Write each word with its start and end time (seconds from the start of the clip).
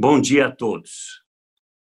Bom 0.00 0.20
dia 0.20 0.46
a 0.46 0.50
todos. 0.52 1.24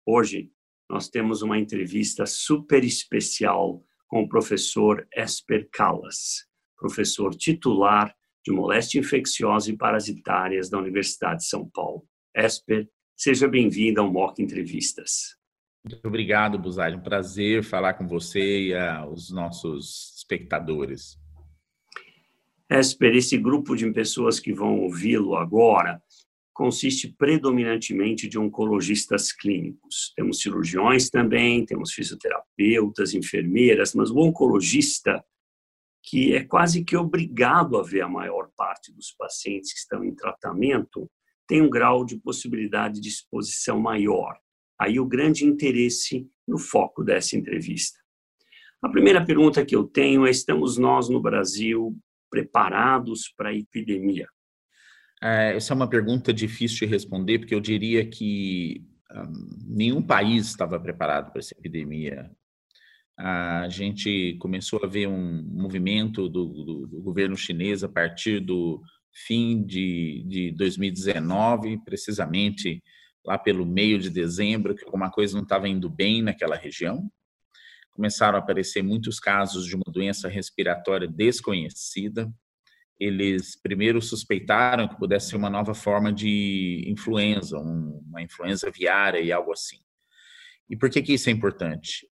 Hoje 0.07 0.51
nós 0.89 1.07
temos 1.07 1.43
uma 1.43 1.59
entrevista 1.59 2.25
super 2.25 2.83
especial 2.83 3.85
com 4.09 4.23
o 4.23 4.27
professor 4.27 5.07
Esper 5.15 5.69
Callas, 5.71 6.47
professor 6.79 7.35
titular 7.35 8.17
de 8.43 8.51
moléstia 8.51 9.01
infecciosa 9.01 9.71
e 9.71 9.77
parasitárias 9.77 10.71
da 10.71 10.79
Universidade 10.79 11.41
de 11.41 11.47
São 11.47 11.69
Paulo. 11.69 12.09
Esper, 12.35 12.89
seja 13.15 13.47
bem-vindo 13.47 14.01
ao 14.01 14.11
Mock 14.11 14.43
Entrevistas. 14.43 15.37
Muito 15.85 16.09
obrigado, 16.09 16.59
Buzari. 16.59 16.97
Um 16.97 17.03
prazer 17.03 17.63
falar 17.65 17.93
com 17.93 18.09
você 18.09 18.69
e 18.69 18.75
aos 18.75 19.31
nossos 19.31 20.15
espectadores. 20.17 21.19
Esper, 22.71 23.15
esse 23.15 23.37
grupo 23.37 23.77
de 23.77 23.93
pessoas 23.93 24.41
que 24.41 24.55
vão 24.55 24.81
ouvi-lo 24.81 25.37
agora 25.37 26.03
consiste 26.57 27.13
predominantemente 27.13 28.27
de 28.27 28.39
oncologistas 28.39 29.31
clínicos. 29.31 30.15
Temos 30.17 30.41
cirurgiões 30.41 31.11
também, 31.11 31.67
temos 31.67 31.93
fisioterapeutas, 31.93 33.13
enfermeiras, 33.13 33.93
mas 33.93 34.11
o 34.11 34.17
oncologista, 34.17 35.23
que 36.03 36.35
é 36.35 36.43
quase 36.43 36.83
que 36.83 36.97
obrigado 36.97 37.77
a 37.77 37.83
ver 37.83 38.01
a 38.01 38.09
maior 38.09 38.49
parte 38.57 38.91
dos 38.91 39.13
pacientes 39.13 39.71
que 39.75 39.81
estão 39.81 40.03
em 40.03 40.15
tratamento, 40.15 41.07
tem 41.47 41.61
um 41.61 41.69
grau 41.69 42.07
de 42.07 42.17
possibilidade 42.17 43.03
de 43.03 43.09
exposição 43.11 43.79
maior. 43.79 44.39
Aí 44.81 44.99
o 44.99 45.05
grande 45.05 45.45
interesse 45.45 46.27
no 46.49 46.57
foco 46.59 47.05
dessa 47.05 47.37
entrevista. 47.37 47.99
A 48.81 48.89
primeira 48.89 49.23
pergunta 49.23 49.65
que 49.65 49.77
eu 49.77 49.85
tenho 49.85 50.27
é: 50.27 50.31
estamos 50.31 50.79
nós 50.79 51.11
no 51.11 51.21
Brasil 51.21 51.95
preparados 52.31 53.31
para 53.37 53.51
a 53.51 53.55
epidemia? 53.55 54.27
É, 55.23 55.57
essa 55.57 55.73
é 55.73 55.77
uma 55.77 55.89
pergunta 55.89 56.33
difícil 56.33 56.87
de 56.87 56.87
responder, 56.87 57.39
porque 57.39 57.55
eu 57.55 57.61
diria 57.61 58.05
que 58.07 58.85
um, 59.11 59.59
nenhum 59.67 60.03
país 60.03 60.47
estava 60.47 60.79
preparado 60.79 61.31
para 61.33 61.41
essa 61.41 61.55
epidemia. 61.59 62.31
A 63.19 63.67
gente 63.71 64.37
começou 64.41 64.81
a 64.85 64.87
ver 64.87 65.09
um 65.09 65.43
movimento 65.43 66.29
do, 66.29 66.47
do, 66.47 66.87
do 66.87 67.03
governo 67.03 67.37
chinês 67.37 67.83
a 67.83 67.89
partir 67.89 68.41
do 68.41 68.83
fim 69.11 69.65
de, 69.65 70.23
de 70.29 70.53
2019, 70.53 71.79
precisamente 71.83 72.83
lá 73.25 73.39
pelo 73.39 73.65
meio 73.65 73.99
de 73.99 74.11
dezembro, 74.11 74.75
que 74.75 74.85
alguma 74.85 75.11
coisa 75.11 75.35
não 75.35 75.43
estava 75.43 75.67
indo 75.67 75.89
bem 75.89 76.23
naquela 76.23 76.57
região. 76.57 77.11
Começaram 77.91 78.37
a 78.37 78.41
aparecer 78.41 78.83
muitos 78.83 79.19
casos 79.19 79.65
de 79.65 79.75
uma 79.75 79.91
doença 79.91 80.29
respiratória 80.29 81.09
desconhecida, 81.09 82.31
eles 82.99 83.61
primeiro 83.61 84.01
suspeitaram 84.01 84.89
que 84.89 84.99
pudesse 84.99 85.31
ser 85.31 85.37
uma 85.37 85.51
nova 85.51 85.75
forma 85.75 86.13
de 86.13 86.85
influenza, 86.87 87.59
uma 87.59 88.23
influenza 88.23 88.71
viária 88.71 89.21
e 89.21 89.31
algo 89.31 89.53
assim. 89.53 89.79
E 90.69 90.77
por 90.77 90.91
que, 90.91 91.03
que 91.03 91.15
isso 91.15 91.29
é 91.29 91.33
importante? 91.33 92.09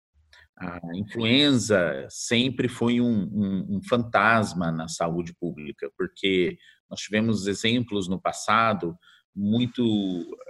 A 0.57 0.81
influenza 0.95 2.07
sempre 2.11 2.69
foi 2.69 3.01
um, 3.01 3.23
um, 3.33 3.77
um 3.77 3.83
fantasma 3.83 4.73
na 4.73 4.89
saúde 4.89 5.35
pública, 5.35 5.91
porque 5.97 6.59
nós 6.91 7.01
tivemos 7.01 7.47
exemplos 7.47 8.09
no 8.09 8.21
passado 8.21 8.97
muito 9.35 9.83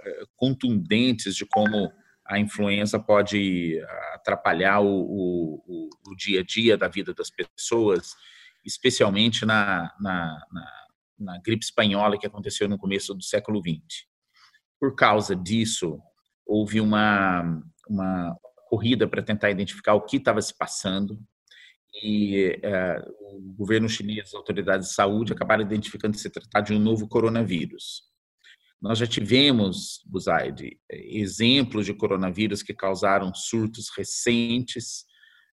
eh, 0.03 0.23
contundentes 0.35 1.35
de 1.35 1.45
como 1.45 1.91
a 2.25 2.39
influenza 2.39 2.99
pode 2.99 3.79
atrapalhar 4.13 4.79
o, 4.81 4.87
o, 4.87 5.89
o, 6.07 6.15
dia 6.15 6.41
a 6.41 6.43
dia 6.43 6.77
da 6.77 6.87
vida 6.87 7.13
das 7.13 7.29
pessoas 7.29 8.13
especialmente 8.65 9.45
na, 9.45 9.93
na, 9.99 10.47
na, 10.51 10.71
na 11.19 11.39
gripe 11.39 11.63
espanhola 11.63 12.17
que 12.17 12.27
aconteceu 12.27 12.67
no 12.67 12.77
começo 12.77 13.13
do 13.13 13.23
século 13.23 13.61
XX. 13.61 14.05
Por 14.79 14.95
causa 14.95 15.35
disso, 15.35 15.99
houve 16.45 16.79
uma, 16.79 17.61
uma 17.87 18.35
corrida 18.67 19.07
para 19.07 19.23
tentar 19.23 19.49
identificar 19.49 19.93
o 19.93 20.01
que 20.01 20.17
estava 20.17 20.41
se 20.41 20.55
passando 20.57 21.19
e 22.03 22.59
uh, 22.63 23.37
o 23.37 23.53
governo 23.57 23.89
chinês, 23.89 24.27
as 24.27 24.33
autoridades 24.33 24.89
de 24.89 24.93
saúde, 24.93 25.33
acabaram 25.33 25.63
identificando 25.63 26.15
que 26.15 26.21
se 26.21 26.29
tratava 26.29 26.65
de 26.65 26.73
um 26.73 26.79
novo 26.79 27.07
coronavírus. 27.07 28.03
Nós 28.81 28.97
já 28.97 29.07
tivemos, 29.07 30.01
Buzaide, 30.05 30.79
exemplos 30.89 31.85
de 31.85 31.93
coronavírus 31.93 32.63
que 32.63 32.73
causaram 32.73 33.33
surtos 33.33 33.89
recentes 33.95 35.03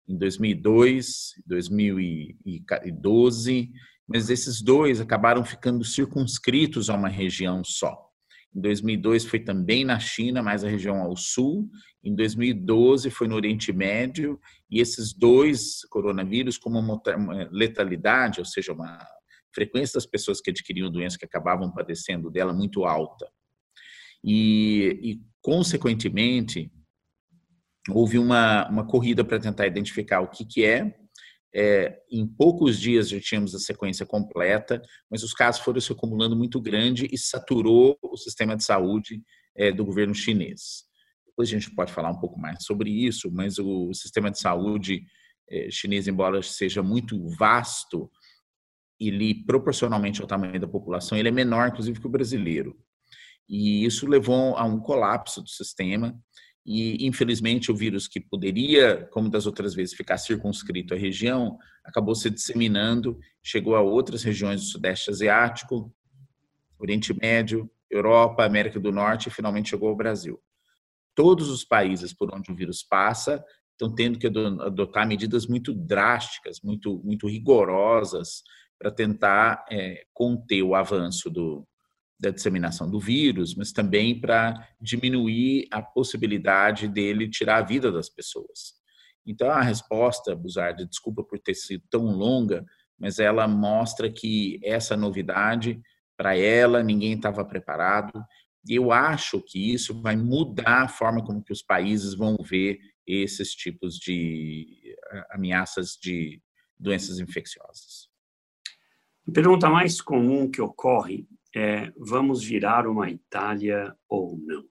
em 0.07 0.17
2002, 0.17 1.33
2012, 1.45 3.71
mas 4.07 4.29
esses 4.29 4.61
dois 4.61 5.01
acabaram 5.01 5.43
ficando 5.43 5.83
circunscritos 5.83 6.89
a 6.89 6.95
uma 6.95 7.09
região 7.09 7.61
só. 7.63 8.05
Em 8.55 8.61
2002 8.61 9.25
foi 9.25 9.39
também 9.39 9.83
na 9.83 9.99
China, 9.99 10.41
mais 10.41 10.63
a 10.63 10.69
região 10.69 11.01
ao 11.01 11.17
sul. 11.17 11.69
Em 12.03 12.15
2012 12.15 13.09
foi 13.09 13.27
no 13.27 13.35
Oriente 13.35 13.73
Médio. 13.73 14.39
E 14.69 14.79
esses 14.79 15.13
dois 15.13 15.81
coronavírus, 15.89 16.57
com 16.57 16.69
uma 16.69 17.01
letalidade, 17.51 18.39
ou 18.39 18.45
seja, 18.45 18.71
uma 18.71 19.05
frequência 19.53 19.95
das 19.95 20.05
pessoas 20.05 20.39
que 20.39 20.51
adquiriam 20.51 20.89
doença 20.89 21.17
que 21.17 21.25
acabavam 21.25 21.71
padecendo 21.71 22.29
dela 22.29 22.53
muito 22.53 22.85
alta. 22.85 23.29
E, 24.23 24.99
e 25.03 25.21
consequentemente, 25.41 26.71
houve 27.89 28.17
uma, 28.17 28.67
uma 28.69 28.85
corrida 28.85 29.23
para 29.23 29.39
tentar 29.39 29.67
identificar 29.67 30.21
o 30.21 30.29
que, 30.29 30.45
que 30.45 30.65
é. 30.65 30.95
é. 31.53 31.99
Em 32.11 32.25
poucos 32.25 32.79
dias 32.79 33.09
já 33.09 33.19
tínhamos 33.19 33.53
a 33.53 33.59
sequência 33.59 34.05
completa, 34.05 34.81
mas 35.09 35.23
os 35.23 35.33
casos 35.33 35.61
foram 35.61 35.79
se 35.79 35.91
acumulando 35.91 36.35
muito 36.35 36.59
grande 36.61 37.07
e 37.11 37.17
saturou 37.17 37.97
o 38.01 38.17
sistema 38.17 38.55
de 38.55 38.63
saúde 38.63 39.21
é, 39.55 39.71
do 39.71 39.85
governo 39.85 40.15
chinês. 40.15 40.85
Depois 41.25 41.49
a 41.49 41.51
gente 41.51 41.73
pode 41.75 41.91
falar 41.91 42.09
um 42.09 42.19
pouco 42.19 42.39
mais 42.39 42.63
sobre 42.63 42.89
isso, 42.89 43.29
mas 43.31 43.59
o 43.59 43.93
sistema 43.93 44.31
de 44.31 44.39
saúde 44.39 45.03
é, 45.49 45.69
chinês, 45.69 46.07
embora 46.07 46.41
seja 46.41 46.81
muito 46.81 47.27
vasto, 47.37 48.09
ele 48.99 49.43
proporcionalmente 49.45 50.21
ao 50.21 50.27
tamanho 50.27 50.59
da 50.59 50.67
população, 50.67 51.17
ele 51.17 51.27
é 51.27 51.31
menor, 51.31 51.67
inclusive, 51.67 51.99
que 51.99 52.07
o 52.07 52.11
brasileiro. 52.11 52.75
E 53.47 53.85
isso 53.85 54.07
levou 54.07 54.55
a 54.55 54.63
um 54.63 54.79
colapso 54.79 55.41
do 55.41 55.49
sistema 55.49 56.17
e 56.65 57.05
infelizmente 57.05 57.71
o 57.71 57.75
vírus 57.75 58.07
que 58.07 58.19
poderia, 58.19 59.05
como 59.11 59.29
das 59.29 59.45
outras 59.45 59.75
vezes, 59.75 59.93
ficar 59.93 60.17
circunscrito 60.17 60.95
à 60.95 60.97
região, 60.97 61.59
acabou 61.83 62.15
se 62.15 62.29
disseminando, 62.29 63.19
chegou 63.43 63.75
a 63.75 63.81
outras 63.81 64.23
regiões 64.23 64.61
do 64.61 64.67
Sudeste 64.67 65.11
Asiático, 65.11 65.93
Oriente 66.79 67.13
Médio, 67.13 67.69
Europa, 67.89 68.43
América 68.43 68.79
do 68.79 68.91
Norte 68.91 69.27
e 69.27 69.31
finalmente 69.31 69.69
chegou 69.69 69.89
ao 69.89 69.95
Brasil. 69.95 70.41
Todos 71.13 71.49
os 71.49 71.63
países 71.63 72.11
por 72.11 72.33
onde 72.33 72.51
o 72.51 72.55
vírus 72.55 72.83
passa 72.83 73.43
estão 73.71 73.93
tendo 73.93 74.17
que 74.17 74.27
adotar 74.27 75.07
medidas 75.07 75.45
muito 75.45 75.73
drásticas, 75.73 76.59
muito, 76.63 76.99
muito 77.03 77.27
rigorosas 77.27 78.41
para 78.79 78.89
tentar 78.89 79.65
é, 79.69 80.05
conter 80.13 80.63
o 80.63 80.73
avanço 80.73 81.29
do, 81.29 81.67
da 82.19 82.29
disseminação 82.29 82.89
do 82.89 82.99
vírus, 82.99 83.55
mas 83.55 83.71
também 83.71 84.19
para 84.19 84.53
diminuir 84.79 85.67
a 85.69 85.81
possibilidade 85.81 86.87
dele 86.87 87.29
tirar 87.29 87.57
a 87.57 87.65
vida 87.65 87.91
das 87.91 88.09
pessoas. 88.09 88.73
Então, 89.25 89.49
a 89.49 89.61
resposta, 89.61 90.35
Buzardi, 90.35 90.85
desculpa 90.85 91.23
por 91.23 91.39
ter 91.39 91.55
sido 91.55 91.83
tão 91.89 92.05
longa, 92.05 92.63
mas 92.97 93.19
ela 93.19 93.47
mostra 93.47 94.11
que 94.11 94.59
essa 94.63 94.95
novidade, 94.95 95.81
para 96.15 96.37
ela, 96.37 96.83
ninguém 96.83 97.13
estava 97.13 97.43
preparado. 97.43 98.23
E 98.67 98.75
eu 98.75 98.91
acho 98.91 99.41
que 99.41 99.73
isso 99.73 100.01
vai 100.01 100.15
mudar 100.15 100.83
a 100.83 100.87
forma 100.87 101.23
como 101.23 101.43
que 101.43 101.51
os 101.51 101.61
países 101.61 102.13
vão 102.15 102.37
ver 102.41 102.79
esses 103.05 103.53
tipos 103.53 103.95
de 103.95 104.95
ameaças 105.31 105.97
de 106.01 106.41
doenças 106.79 107.19
infecciosas. 107.19 108.09
A 109.27 109.31
pergunta 109.31 109.69
mais 109.69 110.01
comum 110.01 110.49
que 110.49 110.61
ocorre 110.61 111.27
é: 111.59 111.91
vamos 111.97 112.43
virar 112.43 112.87
uma 112.87 113.09
Itália 113.09 113.95
ou 114.07 114.37
não? 114.37 114.63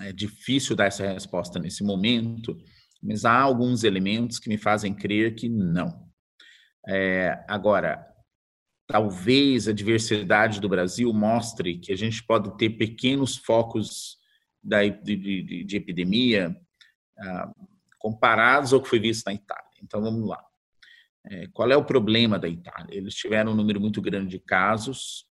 É 0.00 0.12
difícil 0.12 0.76
dar 0.76 0.86
essa 0.86 1.12
resposta 1.12 1.58
nesse 1.58 1.82
momento, 1.82 2.56
mas 3.02 3.24
há 3.24 3.38
alguns 3.38 3.84
elementos 3.84 4.38
que 4.38 4.48
me 4.48 4.56
fazem 4.56 4.94
crer 4.94 5.34
que 5.34 5.48
não. 5.48 6.08
É, 6.86 7.44
agora, 7.48 8.06
talvez 8.86 9.68
a 9.68 9.72
diversidade 9.72 10.60
do 10.60 10.68
Brasil 10.68 11.12
mostre 11.12 11.78
que 11.78 11.92
a 11.92 11.96
gente 11.96 12.24
pode 12.24 12.56
ter 12.56 12.70
pequenos 12.70 13.36
focos 13.36 14.16
da, 14.62 14.86
de, 14.86 15.16
de, 15.16 15.64
de 15.64 15.76
epidemia 15.76 16.56
ah, 17.18 17.52
comparados 17.98 18.72
ao 18.72 18.80
que 18.80 18.88
foi 18.88 18.98
visto 18.98 19.26
na 19.26 19.34
Itália. 19.34 19.64
Então, 19.82 20.00
vamos 20.00 20.26
lá. 20.26 20.42
É, 21.26 21.46
qual 21.48 21.70
é 21.70 21.76
o 21.76 21.84
problema 21.84 22.38
da 22.38 22.48
Itália? 22.48 22.96
Eles 22.96 23.14
tiveram 23.14 23.52
um 23.52 23.54
número 23.54 23.80
muito 23.80 24.00
grande 24.00 24.30
de 24.30 24.38
casos, 24.38 25.27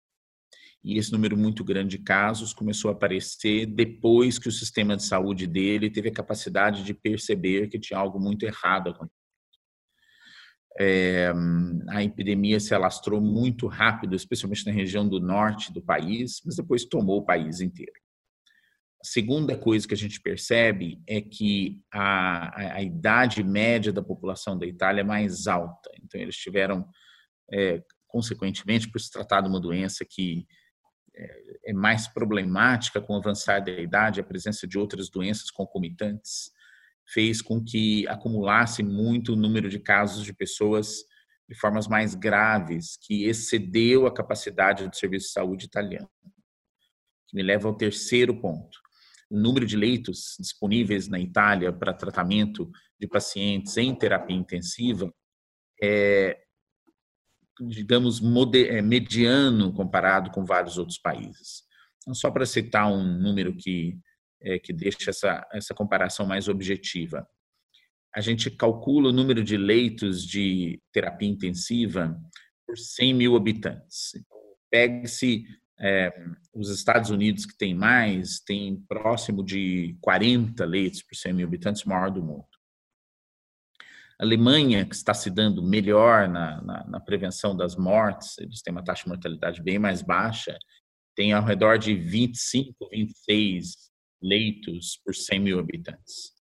e 0.86 1.00
esse 1.00 1.12
número 1.12 1.36
muito 1.36 1.64
grande 1.64 1.98
de 1.98 2.04
casos 2.04 2.54
começou 2.54 2.90
a 2.90 2.94
aparecer 2.94 3.66
depois 3.66 4.38
que 4.38 4.48
o 4.48 4.52
sistema 4.52 4.96
de 4.96 5.04
saúde 5.04 5.48
dele 5.48 5.90
teve 5.90 6.10
a 6.10 6.14
capacidade 6.14 6.84
de 6.84 6.94
perceber 6.94 7.70
que 7.70 7.80
tinha 7.80 7.98
algo 7.98 8.20
muito 8.20 8.46
errado 8.46 8.92
acontecendo. 8.92 9.12
É, 10.78 11.34
a 11.90 12.04
epidemia 12.04 12.60
se 12.60 12.76
alastrou 12.76 13.20
muito 13.20 13.66
rápido, 13.66 14.16
especialmente 14.16 14.64
na 14.68 14.72
região 14.72 15.08
do 15.08 15.20
norte 15.20 15.74
do 15.74 15.82
país, 15.82 16.40
mas 16.46 16.58
depois 16.58 16.86
tomou 16.86 17.18
o 17.20 17.26
país 17.26 17.62
inteiro. 17.62 17.94
segunda 19.02 19.58
coisa 19.58 19.88
que 19.88 19.94
a 19.96 19.98
gente 19.98 20.22
percebe 20.22 21.02
é 21.08 21.20
que 21.20 21.82
a, 21.92 22.62
a, 22.62 22.74
a 22.76 22.82
idade 22.84 23.44
média 23.44 23.92
da 23.92 24.04
população 24.04 24.56
da 24.56 24.68
Itália 24.68 25.02
é 25.02 25.04
mais 25.04 25.48
alta. 25.48 25.90
Então, 26.04 26.22
eles 26.22 26.36
tiveram, 26.36 26.88
é, 27.52 27.82
consequentemente, 28.08 28.88
por 28.92 29.02
se 29.02 29.10
tratar 29.10 29.42
de 29.42 29.48
uma 29.48 29.60
doença 29.60 30.06
que 30.08 30.46
é, 31.16 31.72
é 31.72 31.74
mais 31.74 32.08
problemática 32.08 33.02
com 33.02 33.14
o 33.14 33.18
avançar 33.18 33.64
da 33.64 33.72
idade, 33.72 34.20
a 34.20 34.24
presença 34.24 34.68
de 34.68 34.78
outras 34.78 35.10
doenças 35.10 35.50
concomitantes 35.50 36.52
fez 37.08 37.42
com 37.42 37.64
que 37.64 38.08
acumulasse 38.08 38.84
muito 38.84 39.36
número 39.36 39.70
de 39.70 39.80
casos 39.80 40.24
de 40.24 40.34
pessoas 40.34 41.06
de 41.48 41.56
formas 41.56 41.88
mais 41.88 42.16
graves, 42.16 42.98
que 42.98 43.26
excedeu 43.26 44.08
a 44.08 44.14
capacidade 44.14 44.88
do 44.88 44.96
serviço 44.96 45.28
de 45.28 45.34
saúde 45.34 45.66
italiano. 45.66 46.10
Que 47.28 47.36
me 47.36 47.44
leva 47.44 47.68
ao 47.68 47.76
terceiro 47.76 48.40
ponto. 48.42 48.80
O 49.30 49.38
número 49.38 49.66
de 49.66 49.78
leitos 49.78 50.36
disponíveis 50.40 51.08
na 51.08 51.20
Itália 51.20 51.72
para 51.72 51.94
tratamento 51.94 52.72
de 53.00 53.08
pacientes 53.08 53.78
em 53.78 53.94
terapia 53.94 54.36
intensiva 54.36 55.14
é, 55.82 56.45
digamos, 57.62 58.22
é, 58.54 58.82
mediano 58.82 59.74
comparado 59.74 60.32
com 60.32 60.46
vários 60.46 60.78
outros 60.78 60.98
países. 60.98 61.64
Então, 62.02 62.14
só 62.14 62.30
para 62.30 62.46
citar 62.46 62.92
um 62.92 63.04
número 63.04 63.56
que, 63.56 63.98
é, 64.42 64.60
que 64.60 64.74
deixa 64.74 65.10
essa, 65.10 65.48
essa 65.54 65.74
comparação 65.74 66.26
mais 66.26 66.48
objetiva 66.48 67.28
a 68.16 68.22
gente 68.22 68.50
calcula 68.50 69.10
o 69.10 69.14
número 69.14 69.44
de 69.44 69.58
leitos 69.58 70.26
de 70.26 70.82
terapia 70.94 71.28
intensiva 71.28 72.18
por 72.66 72.78
100 72.78 73.14
mil 73.14 73.36
habitantes. 73.36 74.14
Pegue-se 74.72 75.46
é, 75.78 76.14
os 76.54 76.70
Estados 76.70 77.10
Unidos, 77.10 77.46
que 77.46 77.58
tem 77.58 77.76
mais, 77.76 78.40
tem 78.40 78.78
próximo 78.88 79.44
de 79.44 79.98
40 80.00 80.64
leitos 80.64 81.04
por 81.04 81.14
100 81.14 81.34
mil 81.34 81.48
habitantes, 81.48 81.84
maior 81.84 82.10
do 82.10 82.24
mundo. 82.24 82.48
Alemanha, 84.20 84.86
que 84.86 84.96
está 84.96 85.14
se 85.14 85.30
dando 85.30 85.62
melhor 85.62 86.30
na, 86.30 86.62
na, 86.62 86.88
na, 86.88 87.00
prevenção 87.00 87.56
das 87.56 87.76
mortes, 87.76 88.38
eles 88.38 88.62
têm 88.62 88.72
uma 88.72 88.84
taxa 88.84 89.04
de 89.04 89.10
mortalidade 89.10 89.62
bem 89.62 89.78
mais 89.78 90.02
baixa, 90.02 90.58
tem 91.16 91.34
ao 91.34 91.44
redor 91.44 91.78
de 91.78 91.94
25, 91.94 92.90
26 92.90 93.76
leitos 94.22 95.00
por 95.04 95.14
100 95.14 95.40
mil 95.40 95.60
habitantes. 95.60 96.34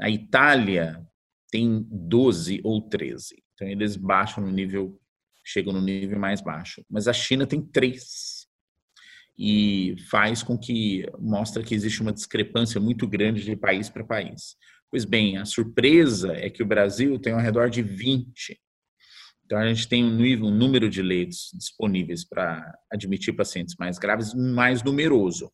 A 0.00 0.10
Itália 0.10 1.04
tem 1.50 1.86
12 1.88 2.60
ou 2.64 2.82
13. 2.82 3.42
Então, 3.54 3.68
eles 3.68 3.96
baixam 3.96 4.44
no 4.44 4.50
nível, 4.50 5.00
chegam 5.44 5.72
no 5.72 5.80
nível 5.80 6.18
mais 6.18 6.40
baixo. 6.40 6.84
Mas 6.90 7.06
a 7.06 7.12
China 7.12 7.46
tem 7.46 7.62
três. 7.62 8.44
E 9.38 9.96
faz 10.10 10.42
com 10.42 10.58
que, 10.58 11.06
mostra 11.18 11.62
que 11.62 11.74
existe 11.74 12.02
uma 12.02 12.12
discrepância 12.12 12.80
muito 12.80 13.06
grande 13.06 13.44
de 13.44 13.56
país 13.56 13.88
para 13.88 14.04
país. 14.04 14.56
Pois 14.94 15.04
bem, 15.04 15.38
a 15.38 15.44
surpresa 15.44 16.34
é 16.34 16.48
que 16.48 16.62
o 16.62 16.66
Brasil 16.66 17.18
tem 17.18 17.32
ao 17.32 17.40
redor 17.40 17.68
de 17.68 17.82
20. 17.82 18.56
Então, 19.44 19.58
a 19.58 19.66
gente 19.66 19.88
tem 19.88 20.04
um, 20.04 20.14
nível, 20.14 20.46
um 20.46 20.54
número 20.54 20.88
de 20.88 21.02
leitos 21.02 21.50
disponíveis 21.52 22.24
para 22.24 22.72
admitir 22.92 23.34
pacientes 23.34 23.74
mais 23.76 23.98
graves 23.98 24.32
mais 24.32 24.84
numeroso. 24.84 25.52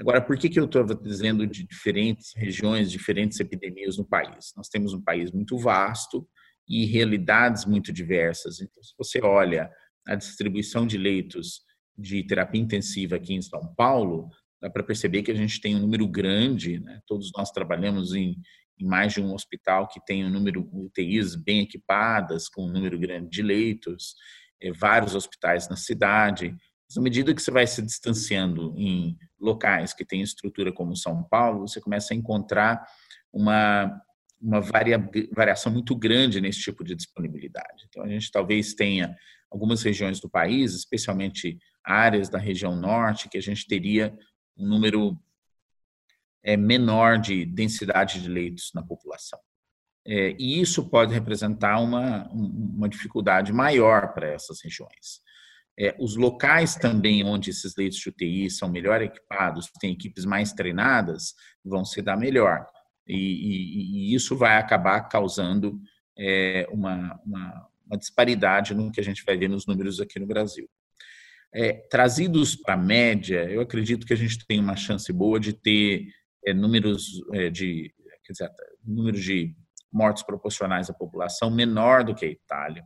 Agora, 0.00 0.20
por 0.20 0.36
que, 0.36 0.48
que 0.48 0.58
eu 0.58 0.64
estou 0.64 0.82
dizendo 1.00 1.46
de 1.46 1.64
diferentes 1.64 2.32
regiões, 2.34 2.90
diferentes 2.90 3.38
epidemias 3.38 3.98
no 3.98 4.04
país? 4.04 4.52
Nós 4.56 4.68
temos 4.68 4.92
um 4.92 5.00
país 5.00 5.30
muito 5.30 5.56
vasto 5.56 6.28
e 6.68 6.86
realidades 6.86 7.64
muito 7.64 7.92
diversas. 7.92 8.60
Então, 8.60 8.82
se 8.82 8.94
você 8.98 9.20
olha 9.22 9.70
a 10.08 10.16
distribuição 10.16 10.88
de 10.88 10.98
leitos 10.98 11.60
de 11.96 12.24
terapia 12.24 12.60
intensiva 12.60 13.14
aqui 13.14 13.32
em 13.32 13.42
São 13.42 13.72
Paulo, 13.76 14.28
dá 14.64 14.70
para 14.70 14.82
perceber 14.82 15.22
que 15.22 15.30
a 15.30 15.34
gente 15.34 15.60
tem 15.60 15.76
um 15.76 15.80
número 15.80 16.08
grande, 16.08 16.80
né? 16.80 16.98
todos 17.06 17.30
nós 17.36 17.50
trabalhamos 17.50 18.14
em, 18.14 18.34
em, 18.80 18.86
mais 18.86 19.12
de 19.12 19.20
um 19.20 19.34
hospital 19.34 19.86
que 19.86 20.02
tem 20.06 20.24
um 20.24 20.30
número 20.30 20.66
UTIs 20.72 21.34
bem 21.34 21.60
equipadas, 21.60 22.48
com 22.48 22.64
um 22.64 22.72
número 22.72 22.98
grande 22.98 23.28
de 23.28 23.42
leitos, 23.42 24.14
é, 24.62 24.72
vários 24.72 25.14
hospitais 25.14 25.68
na 25.68 25.76
cidade, 25.76 26.56
mas 26.88 26.96
à 26.96 27.00
medida 27.02 27.34
que 27.34 27.42
você 27.42 27.50
vai 27.50 27.66
se 27.66 27.82
distanciando 27.82 28.74
em 28.78 29.18
locais 29.38 29.92
que 29.92 30.02
têm 30.02 30.22
estrutura 30.22 30.72
como 30.72 30.96
São 30.96 31.22
Paulo, 31.24 31.68
você 31.68 31.78
começa 31.78 32.14
a 32.14 32.16
encontrar 32.16 32.82
uma, 33.30 34.00
uma 34.40 34.62
varia, 34.62 34.98
variação 35.36 35.70
muito 35.70 35.94
grande 35.94 36.40
nesse 36.40 36.60
tipo 36.60 36.82
de 36.82 36.94
disponibilidade. 36.94 37.84
Então, 37.86 38.02
a 38.02 38.08
gente 38.08 38.30
talvez 38.30 38.72
tenha 38.72 39.14
algumas 39.50 39.82
regiões 39.82 40.20
do 40.20 40.30
país, 40.30 40.74
especialmente 40.74 41.58
áreas 41.84 42.30
da 42.30 42.38
região 42.38 42.74
norte, 42.74 43.28
que 43.28 43.36
a 43.36 43.42
gente 43.42 43.66
teria 43.66 44.16
um 44.56 44.68
número 44.68 45.18
é, 46.42 46.56
menor 46.56 47.18
de 47.18 47.44
densidade 47.44 48.22
de 48.22 48.28
leitos 48.28 48.70
na 48.74 48.82
população. 48.82 49.38
É, 50.06 50.36
e 50.38 50.60
isso 50.60 50.88
pode 50.88 51.14
representar 51.14 51.80
uma, 51.80 52.28
uma 52.30 52.88
dificuldade 52.88 53.52
maior 53.52 54.12
para 54.12 54.28
essas 54.28 54.62
regiões. 54.62 55.22
É, 55.78 55.96
os 55.98 56.14
locais 56.14 56.76
também 56.76 57.24
onde 57.24 57.50
esses 57.50 57.74
leitos 57.74 57.98
de 57.98 58.08
UTI 58.08 58.50
são 58.50 58.68
melhor 58.68 59.02
equipados, 59.02 59.70
têm 59.80 59.92
equipes 59.92 60.24
mais 60.24 60.52
treinadas, 60.52 61.34
vão 61.64 61.84
se 61.84 62.00
dar 62.00 62.16
melhor. 62.16 62.66
E, 63.06 63.16
e, 63.16 64.12
e 64.12 64.14
isso 64.14 64.36
vai 64.36 64.56
acabar 64.56 65.00
causando 65.08 65.80
é, 66.16 66.66
uma, 66.70 67.20
uma, 67.24 67.68
uma, 67.86 67.98
disparidade 67.98 68.74
no 68.74 68.90
que 68.92 69.00
a 69.00 69.04
gente 69.04 69.24
vai 69.24 69.36
ver 69.36 69.48
nos 69.48 69.66
números 69.66 70.00
aqui 70.00 70.18
no 70.20 70.26
Brasil. 70.26 70.68
É, 71.54 71.74
trazidos 71.88 72.56
para 72.56 72.74
a 72.74 72.76
média, 72.76 73.48
eu 73.48 73.60
acredito 73.60 74.04
que 74.04 74.12
a 74.12 74.16
gente 74.16 74.44
tem 74.44 74.58
uma 74.58 74.74
chance 74.74 75.12
boa 75.12 75.38
de 75.38 75.52
ter 75.52 76.08
é, 76.44 76.52
números 76.52 77.22
é, 77.32 77.48
de 77.48 77.94
quer 78.24 78.32
dizer, 78.32 78.50
números 78.82 79.22
de 79.22 79.54
mortes 79.92 80.24
proporcionais 80.24 80.90
à 80.90 80.94
população 80.94 81.50
menor 81.50 82.02
do 82.02 82.14
que 82.14 82.24
a 82.24 82.30
Itália. 82.30 82.82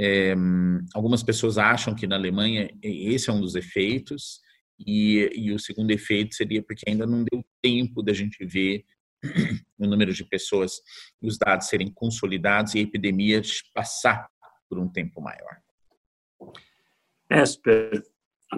É, 0.00 0.32
algumas 0.94 1.24
pessoas 1.24 1.58
acham 1.58 1.92
que 1.92 2.06
na 2.06 2.14
Alemanha 2.14 2.70
esse 2.80 3.28
é 3.28 3.32
um 3.32 3.40
dos 3.40 3.56
efeitos, 3.56 4.40
e, 4.78 5.28
e, 5.34 5.52
o 5.52 5.58
segundo 5.58 5.90
efeito 5.90 6.36
seria 6.36 6.62
porque 6.62 6.88
ainda 6.88 7.04
não 7.04 7.24
deu 7.24 7.44
tempo 7.60 8.00
da 8.00 8.12
gente 8.12 8.44
ver 8.44 8.84
o 9.76 9.88
número 9.88 10.12
de 10.12 10.24
pessoas 10.24 10.80
e 11.20 11.26
os 11.26 11.36
dados 11.36 11.66
serem 11.66 11.90
consolidados 11.90 12.76
e 12.76 12.78
a 12.78 12.82
epidemia 12.82 13.42
passar 13.74 14.28
por 14.68 14.78
um 14.78 14.88
tempo 14.88 15.20
maior. 15.20 15.58
Esper, 17.28 18.04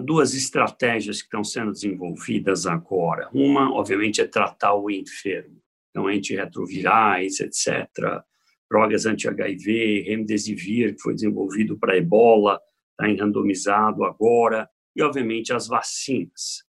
duas 0.03 0.35
estratégias 0.35 1.21
que 1.21 1.27
estão 1.27 1.43
sendo 1.43 1.71
desenvolvidas 1.71 2.67
agora. 2.67 3.27
Uma, 3.33 3.73
obviamente, 3.73 4.21
é 4.21 4.27
tratar 4.27 4.75
o 4.75 4.91
enfermo, 4.91 5.59
então 5.89 6.05
antirretrovirais, 6.05 7.39
etc., 7.39 8.23
drogas 8.71 9.05
anti-HIV, 9.05 10.03
remdesivir, 10.07 10.95
que 10.95 11.01
foi 11.01 11.13
desenvolvido 11.13 11.77
para 11.77 11.97
ebola, 11.97 12.57
está 12.91 13.05
randomizado 13.21 14.05
agora, 14.05 14.69
e, 14.95 15.03
obviamente, 15.03 15.51
as 15.51 15.67
vacinas. 15.67 16.63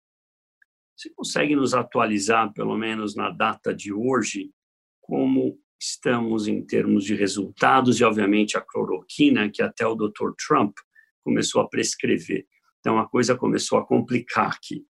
Você 0.97 1.11
consegue 1.15 1.55
nos 1.55 1.75
atualizar, 1.75 2.51
pelo 2.53 2.75
menos 2.75 3.15
na 3.15 3.29
data 3.29 3.71
de 3.73 3.93
hoje, 3.93 4.51
como 4.99 5.59
estamos 5.79 6.47
em 6.47 6.65
termos 6.65 7.03
de 7.03 7.13
resultados 7.13 7.99
e, 7.99 8.03
obviamente, 8.03 8.57
a 8.57 8.61
cloroquina, 8.61 9.49
que 9.51 9.61
até 9.61 9.85
o 9.85 9.95
Dr. 9.95 10.31
Trump 10.47 10.75
começou 11.23 11.61
a 11.61 11.69
prescrever. 11.69 12.47
Então, 12.79 12.97
a 12.97 13.07
coisa 13.07 13.37
começou 13.37 13.77
a 13.77 13.85
complicar 13.85 14.51
aqui. 14.51 14.83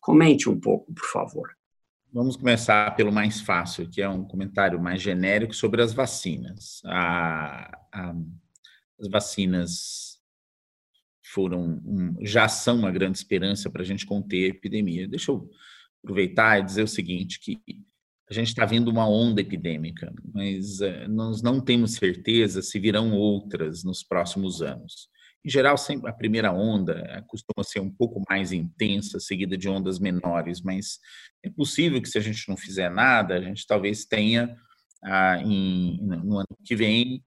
Comente 0.00 0.48
um 0.48 0.60
pouco, 0.60 0.94
por 0.94 1.06
favor. 1.06 1.48
Vamos 2.16 2.34
começar 2.34 2.96
pelo 2.96 3.12
mais 3.12 3.42
fácil, 3.42 3.90
que 3.90 4.00
é 4.00 4.08
um 4.08 4.24
comentário 4.24 4.80
mais 4.80 5.02
genérico 5.02 5.54
sobre 5.54 5.82
as 5.82 5.92
vacinas. 5.92 6.80
A, 6.86 7.78
a, 7.92 8.14
as 8.98 9.06
vacinas 9.08 10.18
foram 11.22 11.78
um, 11.84 12.16
já 12.22 12.48
são 12.48 12.78
uma 12.78 12.90
grande 12.90 13.18
esperança 13.18 13.68
para 13.68 13.82
a 13.82 13.84
gente 13.84 14.06
conter 14.06 14.46
a 14.46 14.48
epidemia. 14.48 15.06
Deixa 15.06 15.30
eu 15.30 15.46
aproveitar 16.02 16.58
e 16.58 16.64
dizer 16.64 16.84
o 16.84 16.88
seguinte, 16.88 17.38
que 17.38 17.60
a 18.30 18.32
gente 18.32 18.48
está 18.48 18.64
vendo 18.64 18.88
uma 18.88 19.06
onda 19.06 19.42
epidêmica, 19.42 20.10
mas 20.32 20.80
uh, 20.80 21.06
nós 21.10 21.42
não 21.42 21.60
temos 21.60 21.96
certeza 21.96 22.62
se 22.62 22.80
virão 22.80 23.12
outras 23.12 23.84
nos 23.84 24.02
próximos 24.02 24.62
anos. 24.62 25.10
Em 25.46 25.48
geral, 25.48 25.78
sempre 25.78 26.10
a 26.10 26.12
primeira 26.12 26.52
onda 26.52 27.04
eh, 27.06 27.22
costuma 27.28 27.62
ser 27.62 27.78
um 27.78 27.88
pouco 27.88 28.20
mais 28.28 28.50
intensa, 28.50 29.20
seguida 29.20 29.56
de 29.56 29.68
ondas 29.68 30.00
menores, 30.00 30.60
mas 30.60 30.98
é 31.40 31.48
possível 31.48 32.02
que 32.02 32.08
se 32.08 32.18
a 32.18 32.20
gente 32.20 32.48
não 32.48 32.56
fizer 32.56 32.90
nada, 32.90 33.36
a 33.36 33.40
gente 33.40 33.64
talvez 33.64 34.04
tenha 34.04 34.56
ah, 35.04 35.38
em, 35.40 35.98
no 36.02 36.38
ano 36.38 36.58
que 36.64 36.74
vem 36.74 37.22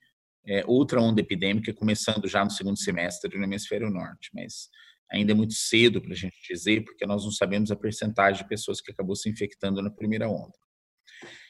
é, 0.46 0.66
outra 0.68 1.00
onda 1.00 1.22
epidêmica 1.22 1.74
começando 1.74 2.28
já 2.28 2.44
no 2.44 2.52
segundo 2.52 2.78
semestre 2.78 3.38
no 3.38 3.44
hemisfério 3.46 3.90
norte, 3.90 4.32
mas 4.34 4.68
ainda 5.10 5.32
é 5.32 5.36
muito 5.36 5.54
cedo 5.54 6.02
para 6.02 6.12
a 6.12 6.18
gente 6.18 6.36
dizer, 6.46 6.84
porque 6.84 7.06
nós 7.06 7.24
não 7.24 7.32
sabemos 7.32 7.72
a 7.72 7.76
percentagem 7.78 8.44
de 8.44 8.50
pessoas 8.50 8.82
que 8.82 8.92
acabou 8.92 9.16
se 9.16 9.30
infectando 9.30 9.82
na 9.82 9.90
primeira 9.90 10.28
onda. 10.28 10.58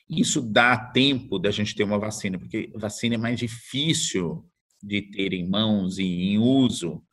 Isso 0.07 0.39
dá 0.39 0.77
tempo 0.77 1.39
da 1.39 1.49
gente 1.49 1.73
ter 1.73 1.83
uma 1.83 1.97
vacina, 1.97 2.37
porque 2.37 2.71
vacina 2.75 3.15
é 3.15 3.17
mais 3.17 3.39
difícil 3.39 4.47
de 4.81 5.01
ter 5.01 5.33
em 5.33 5.47
mãos 5.47 5.97
e 5.99 6.03
em 6.03 6.37
uso 6.37 7.03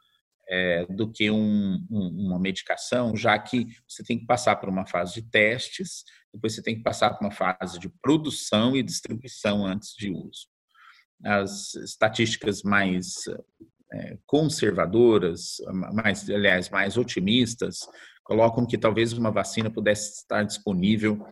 é, 0.49 0.87
do 0.87 1.11
que 1.11 1.31
um, 1.31 1.85
um, 1.91 2.27
uma 2.27 2.39
medicação, 2.39 3.17
já 3.17 3.39
que 3.39 3.67
você 3.89 4.03
tem 4.05 4.19
que 4.19 4.27
passar 4.27 4.57
por 4.57 4.69
uma 4.69 4.87
fase 4.87 5.15
de 5.15 5.23
testes, 5.23 6.05
depois 6.33 6.55
você 6.55 6.63
tem 6.63 6.77
que 6.77 6.83
passar 6.83 7.11
por 7.11 7.25
uma 7.25 7.33
fase 7.33 7.79
de 7.79 7.89
produção 8.01 8.77
e 8.77 8.83
distribuição 8.83 9.67
antes 9.67 9.95
de 9.97 10.11
uso. 10.11 10.47
As 11.25 11.75
estatísticas 11.75 12.63
mais 12.63 13.25
é, 13.93 14.19
conservadoras, 14.27 15.57
mais, 15.93 16.29
aliás, 16.29 16.69
mais 16.69 16.97
otimistas, 16.97 17.79
colocam 18.23 18.67
que 18.67 18.79
talvez 18.79 19.13
uma 19.13 19.31
vacina 19.31 19.71
pudesse 19.71 20.21
estar 20.21 20.43
disponível 20.43 21.27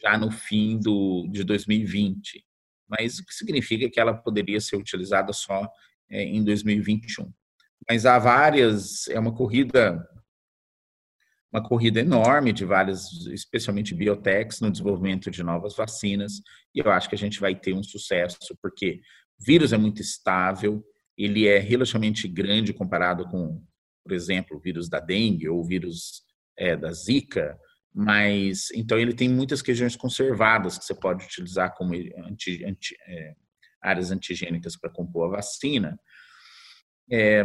já 0.00 0.16
no 0.16 0.30
fim 0.30 0.78
do, 0.78 1.26
de 1.30 1.42
2020 1.42 2.45
mas 2.88 3.18
o 3.18 3.24
que 3.24 3.34
significa 3.34 3.90
que 3.90 4.00
ela 4.00 4.14
poderia 4.14 4.60
ser 4.60 4.76
utilizada 4.76 5.32
só 5.32 5.68
é, 6.10 6.22
em 6.22 6.44
2021. 6.44 7.32
Mas 7.88 8.06
há 8.06 8.18
várias, 8.18 9.08
é 9.08 9.18
uma 9.18 9.34
corrida 9.34 10.04
uma 11.52 11.62
corrida 11.62 12.00
enorme 12.00 12.52
de 12.52 12.66
várias, 12.66 13.10
especialmente 13.28 13.94
biotechs, 13.94 14.60
no 14.60 14.70
desenvolvimento 14.70 15.30
de 15.30 15.42
novas 15.42 15.74
vacinas, 15.74 16.42
e 16.74 16.80
eu 16.80 16.90
acho 16.90 17.08
que 17.08 17.14
a 17.14 17.18
gente 17.18 17.40
vai 17.40 17.54
ter 17.54 17.72
um 17.72 17.82
sucesso, 17.82 18.56
porque 18.60 19.00
o 19.40 19.44
vírus 19.44 19.72
é 19.72 19.78
muito 19.78 20.02
estável, 20.02 20.84
ele 21.16 21.46
é 21.46 21.58
relativamente 21.58 22.28
grande 22.28 22.74
comparado 22.74 23.26
com, 23.28 23.64
por 24.04 24.12
exemplo, 24.12 24.56
o 24.56 24.60
vírus 24.60 24.88
da 24.88 25.00
dengue 25.00 25.48
ou 25.48 25.60
o 25.60 25.64
vírus 25.64 26.22
é, 26.58 26.76
da 26.76 26.92
zika, 26.92 27.58
mas 27.98 28.70
então 28.74 28.98
ele 28.98 29.14
tem 29.14 29.26
muitas 29.26 29.62
regiões 29.62 29.96
conservadas 29.96 30.76
que 30.76 30.84
você 30.84 30.94
pode 30.94 31.24
utilizar 31.24 31.74
como 31.74 31.94
anti, 31.94 32.62
anti, 32.62 32.94
é, 33.08 33.34
áreas 33.80 34.10
antigênicas 34.10 34.76
para 34.76 34.90
compor 34.90 35.28
a 35.28 35.36
vacina. 35.36 35.98
É, 37.10 37.42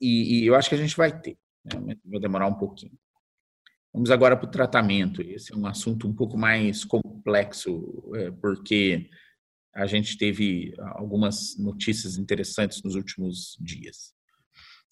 e, 0.00 0.40
e, 0.40 0.46
eu 0.46 0.56
acho 0.56 0.68
que 0.68 0.74
a 0.74 0.78
gente 0.78 0.96
vai 0.96 1.16
ter, 1.16 1.38
né? 1.64 1.94
vai 2.04 2.18
demorar 2.18 2.48
um 2.48 2.56
pouquinho. 2.56 2.98
Vamos 3.94 4.10
agora 4.10 4.36
para 4.36 4.48
o 4.48 4.50
tratamento. 4.50 5.22
Esse 5.22 5.52
é 5.52 5.56
um 5.56 5.66
assunto 5.66 6.08
um 6.08 6.12
pouco 6.12 6.36
mais 6.36 6.84
complexo, 6.84 8.12
é, 8.16 8.32
porque 8.32 9.08
a 9.72 9.86
gente 9.86 10.18
teve 10.18 10.74
algumas 10.96 11.56
notícias 11.58 12.18
interessantes 12.18 12.82
nos 12.82 12.96
últimos 12.96 13.56
dias. 13.60 14.15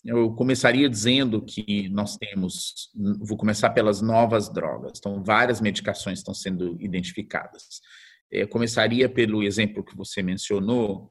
Eu 0.05 0.35
começaria 0.35 0.89
dizendo 0.89 1.41
que 1.41 1.89
nós 1.89 2.17
temos, 2.19 2.91
vou 3.21 3.39
começar 3.39 3.71
pelas 3.71 4.03
novas 4.03 4.53
drogas. 4.53 4.99
Então, 4.99 5.23
várias 5.23 5.63
medicações 5.63 6.19
estão 6.19 6.35
sendo 6.35 6.77
identificadas. 6.79 7.81
Eu 8.31 8.47
começaria 8.47 9.09
pelo 9.09 9.43
exemplo 9.43 9.85
que 9.85 9.97
você 9.97 10.23
mencionou 10.23 11.11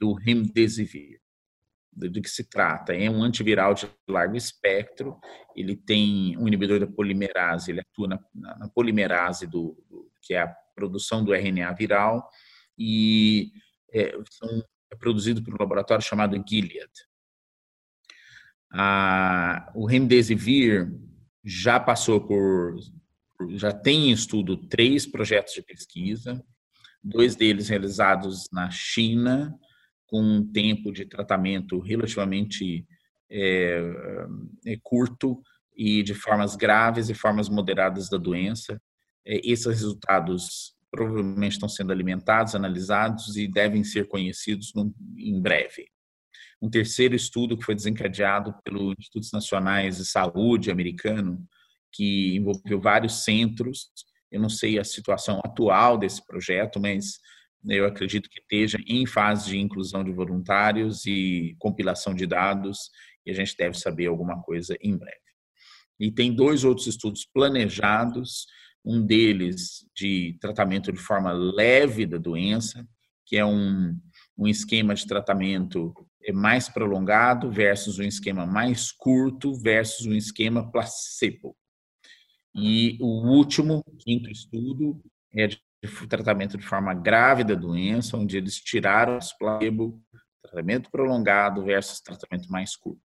do 0.00 0.12
remdesivir. 0.12 1.20
Do 1.92 2.22
que 2.22 2.28
se 2.28 2.48
trata? 2.48 2.94
É 2.94 3.08
um 3.08 3.22
antiviral 3.22 3.74
de 3.74 3.86
largo 4.08 4.34
espectro. 4.34 5.20
Ele 5.54 5.76
tem 5.76 6.36
um 6.38 6.48
inibidor 6.48 6.80
da 6.80 6.86
polimerase. 6.86 7.70
Ele 7.70 7.80
atua 7.80 8.08
na, 8.08 8.18
na 8.34 8.68
polimerase 8.70 9.46
do, 9.46 9.76
do, 9.88 10.10
que 10.22 10.34
é 10.34 10.40
a 10.40 10.56
produção 10.74 11.22
do 11.22 11.34
RNA 11.34 11.70
viral 11.74 12.28
e 12.78 13.52
é, 13.92 14.14
é 14.90 14.96
produzido 14.96 15.42
por 15.44 15.54
um 15.54 15.58
laboratório 15.60 16.02
chamado 16.02 16.42
Gilead. 16.48 16.90
A, 18.72 19.70
o 19.74 19.84
Remdesivir 19.84 20.90
já 21.44 21.78
passou 21.78 22.20
por, 22.20 22.76
já 23.50 23.70
tem 23.70 24.08
em 24.08 24.12
estudo 24.12 24.56
três 24.56 25.06
projetos 25.06 25.52
de 25.52 25.62
pesquisa, 25.62 26.42
dois 27.04 27.36
deles 27.36 27.68
realizados 27.68 28.48
na 28.50 28.70
China, 28.70 29.54
com 30.06 30.22
um 30.22 30.52
tempo 30.52 30.90
de 30.90 31.04
tratamento 31.04 31.78
relativamente 31.80 32.86
é, 33.30 33.82
é, 34.66 34.78
curto 34.82 35.42
e 35.76 36.02
de 36.02 36.14
formas 36.14 36.56
graves 36.56 37.08
e 37.08 37.14
formas 37.14 37.48
moderadas 37.48 38.08
da 38.08 38.16
doença. 38.16 38.80
É, 39.26 39.40
esses 39.44 39.66
resultados 39.66 40.74
provavelmente 40.90 41.52
estão 41.52 41.68
sendo 41.68 41.92
alimentados, 41.92 42.54
analisados 42.54 43.36
e 43.36 43.48
devem 43.48 43.84
ser 43.84 44.06
conhecidos 44.08 44.72
no, 44.74 44.94
em 45.16 45.40
breve 45.40 45.91
um 46.62 46.70
terceiro 46.70 47.16
estudo 47.16 47.58
que 47.58 47.64
foi 47.64 47.74
desencadeado 47.74 48.54
pelo 48.64 48.92
Institutos 48.92 49.32
Nacionais 49.32 49.96
de 49.96 50.06
Saúde 50.06 50.70
americano, 50.70 51.44
que 51.92 52.36
envolveu 52.36 52.80
vários 52.80 53.24
centros. 53.24 53.88
Eu 54.30 54.40
não 54.40 54.48
sei 54.48 54.78
a 54.78 54.84
situação 54.84 55.40
atual 55.44 55.98
desse 55.98 56.24
projeto, 56.24 56.78
mas 56.78 57.18
eu 57.68 57.84
acredito 57.84 58.30
que 58.30 58.38
esteja 58.38 58.78
em 58.86 59.04
fase 59.06 59.50
de 59.50 59.58
inclusão 59.58 60.04
de 60.04 60.12
voluntários 60.12 61.04
e 61.04 61.56
compilação 61.58 62.14
de 62.14 62.26
dados, 62.26 62.90
e 63.26 63.32
a 63.32 63.34
gente 63.34 63.56
deve 63.56 63.76
saber 63.76 64.06
alguma 64.06 64.40
coisa 64.40 64.76
em 64.80 64.96
breve. 64.96 65.18
E 65.98 66.12
tem 66.12 66.32
dois 66.32 66.64
outros 66.64 66.86
estudos 66.86 67.24
planejados, 67.24 68.46
um 68.84 69.04
deles 69.04 69.84
de 69.96 70.36
tratamento 70.40 70.92
de 70.92 70.98
forma 70.98 71.32
leve 71.32 72.06
da 72.06 72.18
doença, 72.18 72.86
que 73.26 73.36
é 73.36 73.44
um, 73.44 73.96
um 74.36 74.46
esquema 74.46 74.94
de 74.94 75.06
tratamento 75.06 75.94
mais 76.32 76.68
prolongado 76.68 77.50
versus 77.50 77.98
um 77.98 78.04
esquema 78.04 78.46
mais 78.46 78.92
curto 78.92 79.54
versus 79.54 80.06
um 80.06 80.12
esquema 80.12 80.70
placebo. 80.70 81.56
E 82.54 82.98
o 83.00 83.26
último, 83.26 83.82
quinto 83.98 84.30
estudo, 84.30 85.02
é 85.34 85.46
de 85.46 85.58
tratamento 86.08 86.56
de 86.58 86.66
forma 86.66 86.94
grave 86.94 87.42
da 87.42 87.54
doença, 87.54 88.16
onde 88.16 88.36
eles 88.36 88.56
tiraram 88.56 89.16
os 89.16 89.32
placebo, 89.32 90.00
tratamento 90.42 90.90
prolongado 90.90 91.64
versus 91.64 92.00
tratamento 92.00 92.48
mais 92.50 92.76
curto. 92.76 93.00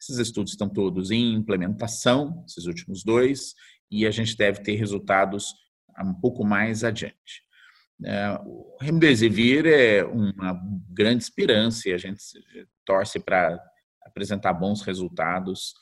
Esses 0.00 0.18
estudos 0.18 0.52
estão 0.52 0.68
todos 0.68 1.10
em 1.10 1.34
implementação, 1.34 2.44
esses 2.46 2.66
últimos 2.66 3.02
dois, 3.02 3.54
e 3.90 4.06
a 4.06 4.10
gente 4.10 4.36
deve 4.36 4.62
ter 4.62 4.76
resultados 4.76 5.52
um 6.00 6.14
pouco 6.14 6.44
mais 6.44 6.84
adiante. 6.84 7.42
É, 8.04 8.38
o 8.44 8.76
Remdesivir 8.80 9.66
é 9.66 10.04
uma 10.04 10.60
grande 10.90 11.22
esperança 11.24 11.88
e 11.88 11.92
a 11.92 11.98
gente 11.98 12.22
torce 12.84 13.18
para 13.18 13.60
apresentar 14.02 14.52
bons 14.52 14.82
resultados 14.82 15.74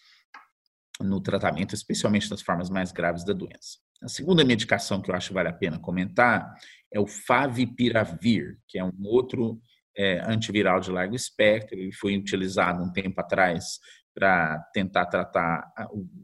no 1.01 1.21
tratamento, 1.21 1.75
especialmente 1.75 2.31
das 2.31 2.43
formas 2.43 2.71
mais 2.71 2.91
graves 2.91 3.25
da 3.25 3.35
doença. 3.35 3.79
A 4.03 4.09
segunda 4.09 4.45
medicação 4.45 5.01
que 5.01 5.11
eu 5.11 5.15
acho 5.15 5.29
que 5.29 5.35
vale 5.35 5.49
a 5.49 5.53
pena 5.53 5.79
comentar 5.79 6.55
é 6.93 7.01
o 7.01 7.07
Favipiravir, 7.07 8.59
que 8.67 8.79
é 8.79 8.85
um 8.85 8.93
outro 9.05 9.61
é, 9.97 10.21
antiviral 10.31 10.81
de 10.81 10.91
largo 10.91 11.15
espectro. 11.15 11.79
Ele 11.79 11.93
foi 11.93 12.17
utilizado 12.17 12.83
um 12.83 12.93
tempo 12.93 13.21
atrás 13.21 13.79
para 14.15 14.59
tentar 14.73 15.07
tratar 15.07 15.71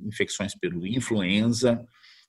infecções 0.03 0.55
pelo 0.55 0.87
influenza. 0.87 1.85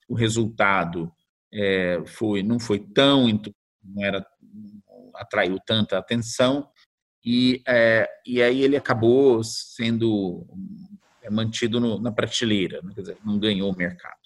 O 0.08 0.14
resultado 0.14 1.12
é, 1.54 2.02
foi 2.04 2.42
não 2.42 2.58
foi 2.58 2.80
tão 2.80 3.26
não 3.82 4.04
era 4.04 4.26
atraiu 5.14 5.58
tanta 5.64 5.96
atenção 5.96 6.68
e 7.24 7.62
é, 7.66 8.08
e 8.26 8.42
aí 8.42 8.62
ele 8.62 8.76
acabou 8.76 9.42
sendo 9.44 10.46
é, 11.22 11.30
mantido 11.30 11.80
no, 11.80 11.98
na 11.98 12.12
prateleira, 12.12 12.82
né? 12.82 12.92
dizer, 12.94 13.16
não 13.24 13.38
ganhou 13.38 13.72
o 13.72 13.76
mercado. 13.76 14.18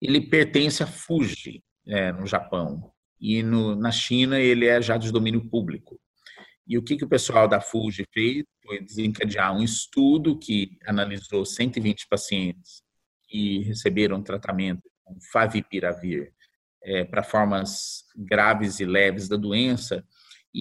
Ele 0.00 0.20
pertence 0.20 0.82
à 0.82 0.86
Fuji 0.86 1.62
é, 1.86 2.12
no 2.12 2.26
Japão 2.26 2.92
e 3.20 3.42
no, 3.42 3.74
na 3.74 3.90
China 3.90 4.38
ele 4.38 4.66
é 4.66 4.82
já 4.82 4.98
de 4.98 5.10
domínio 5.10 5.48
público. 5.48 5.98
E 6.66 6.76
o 6.76 6.82
que, 6.82 6.96
que 6.96 7.04
o 7.04 7.08
pessoal 7.08 7.48
da 7.48 7.60
Fuji 7.60 8.04
fez 8.12 8.44
foi 8.62 8.82
desencadear 8.82 9.56
um 9.56 9.62
estudo 9.62 10.38
que 10.38 10.76
analisou 10.86 11.46
120 11.46 12.06
pacientes 12.08 12.82
que 13.26 13.60
receberam 13.60 14.22
tratamento 14.22 14.82
favipiravir 15.32 16.32
é, 16.82 17.04
para 17.04 17.22
formas 17.22 18.04
graves 18.16 18.80
e 18.80 18.84
leves 18.84 19.28
da 19.28 19.36
doença 19.36 20.04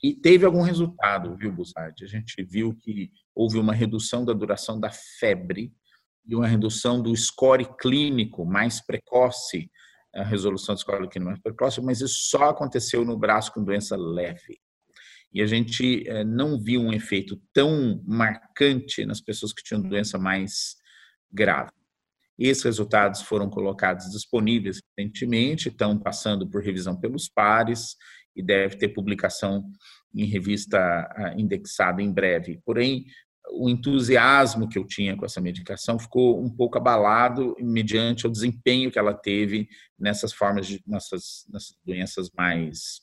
e 0.04 0.14
teve 0.14 0.46
algum 0.46 0.62
resultado, 0.62 1.36
viu, 1.36 1.52
Bussard? 1.52 2.04
A 2.04 2.08
gente 2.08 2.44
viu 2.44 2.76
que 2.76 3.10
houve 3.34 3.58
uma 3.58 3.74
redução 3.74 4.26
da 4.26 4.34
duração 4.34 4.80
da 4.80 4.92
febre 4.92 5.74
e 6.26 6.36
uma 6.36 6.48
redução 6.48 7.02
do 7.02 7.16
score 7.16 7.66
clínico 7.80 8.46
mais 8.46 8.82
precoce, 8.82 9.72
a 10.14 10.24
resolução 10.24 10.76
do 10.76 10.82
score 10.82 11.08
clínico 11.08 11.30
mais 11.30 11.42
precoce, 11.42 11.82
mas 11.82 12.02
isso 12.02 12.30
só 12.30 12.50
aconteceu 12.50 13.06
no 13.06 13.18
braço 13.18 13.54
com 13.54 13.64
doença 13.64 13.96
leve. 13.96 14.60
E 15.34 15.42
a 15.42 15.46
gente 15.46 16.08
eh, 16.08 16.24
não 16.24 16.60
viu 16.60 16.82
um 16.82 16.94
efeito 16.94 17.42
tão 17.54 18.02
marcante 18.06 19.06
nas 19.06 19.22
pessoas 19.22 19.54
que 19.54 19.64
tinham 19.64 19.82
doença 19.82 20.18
mais 20.18 20.76
grave. 21.32 21.72
Esses 22.38 22.64
resultados 22.64 23.22
foram 23.22 23.50
colocados 23.50 24.12
disponíveis 24.12 24.80
recentemente, 24.98 25.70
estão 25.70 25.98
passando 25.98 26.48
por 26.48 26.62
revisão 26.62 26.96
pelos 26.96 27.28
pares 27.28 27.96
e 28.36 28.44
deve 28.44 28.78
ter 28.78 28.90
publicação 28.90 29.64
em 30.14 30.26
revista 30.26 30.78
ah, 30.80 31.34
indexada 31.36 32.02
em 32.02 32.12
breve. 32.12 32.60
Porém, 32.64 33.06
o 33.52 33.70
entusiasmo 33.70 34.68
que 34.68 34.78
eu 34.78 34.86
tinha 34.86 35.16
com 35.16 35.26
essa 35.26 35.42
medicação 35.42 35.98
ficou 35.98 36.44
um 36.44 36.50
pouco 36.50 36.78
abalado 36.78 37.56
mediante 37.60 38.28
o 38.28 38.32
desempenho 38.32 38.92
que 38.92 39.00
ela 39.00 39.14
teve 39.14 39.68
nessas 39.98 40.34
formas 40.34 40.68
de 40.68 40.84
nessas, 40.86 41.46
nessas 41.50 41.76
doenças 41.86 42.30
mais 42.36 43.02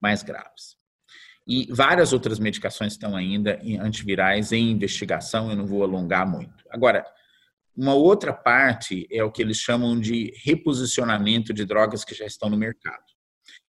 mais 0.00 0.22
graves. 0.22 0.76
E 1.46 1.72
várias 1.72 2.12
outras 2.12 2.38
medicações 2.38 2.92
estão 2.92 3.14
ainda 3.14 3.58
em 3.62 3.78
antivirais 3.78 4.52
em 4.52 4.70
investigação, 4.70 5.48
eu 5.48 5.56
não 5.56 5.66
vou 5.66 5.82
alongar 5.84 6.28
muito. 6.28 6.64
Agora, 6.70 7.06
uma 7.76 7.94
outra 7.94 8.32
parte 8.32 9.06
é 9.10 9.22
o 9.22 9.30
que 9.30 9.42
eles 9.42 9.58
chamam 9.58 10.00
de 10.00 10.32
reposicionamento 10.44 11.52
de 11.52 11.64
drogas 11.66 12.04
que 12.04 12.14
já 12.14 12.24
estão 12.24 12.48
no 12.48 12.56
mercado. 12.56 13.04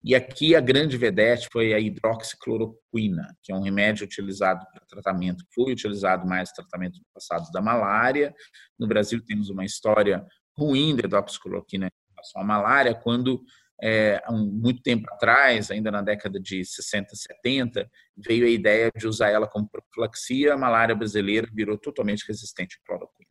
E 0.02 0.16
aqui 0.16 0.56
a 0.56 0.62
grande 0.62 0.96
vedete 0.96 1.50
foi 1.52 1.74
a 1.74 1.80
hidroxicloroquina, 1.80 3.36
que 3.44 3.52
é 3.52 3.56
um 3.56 3.62
remédio 3.62 4.06
utilizado 4.06 4.66
para 4.72 4.86
tratamento, 4.86 5.44
foi 5.54 5.74
utilizado 5.74 6.26
mais 6.26 6.54
para 6.54 6.64
tratamento 6.64 7.00
no 7.00 7.06
passado 7.14 7.52
da 7.52 7.62
malária. 7.62 8.34
No 8.80 8.88
Brasil 8.88 9.22
temos 9.26 9.50
uma 9.50 9.66
história 9.66 10.26
ruim 10.58 10.96
da 10.96 11.04
hidroxicloroquina 11.04 11.88
em 11.88 12.14
relação 12.16 12.42
à 12.42 12.46
malária, 12.46 12.96
quando 12.96 13.44
é, 13.84 14.22
há 14.24 14.32
muito 14.32 14.82
tempo 14.82 15.06
atrás, 15.12 15.70
ainda 15.72 15.92
na 15.92 16.02
década 16.02 16.40
de 16.40 16.64
60, 16.64 17.14
70, 17.14 17.90
veio 18.16 18.46
a 18.46 18.50
ideia 18.50 18.90
de 18.96 19.06
usar 19.06 19.30
ela 19.30 19.48
como 19.48 19.70
profilaxia, 19.70 20.54
a 20.54 20.58
malária 20.58 20.96
brasileira 20.96 21.48
virou 21.54 21.78
totalmente 21.78 22.26
resistente 22.26 22.78
à 22.82 22.88
cloroquina 22.88 23.29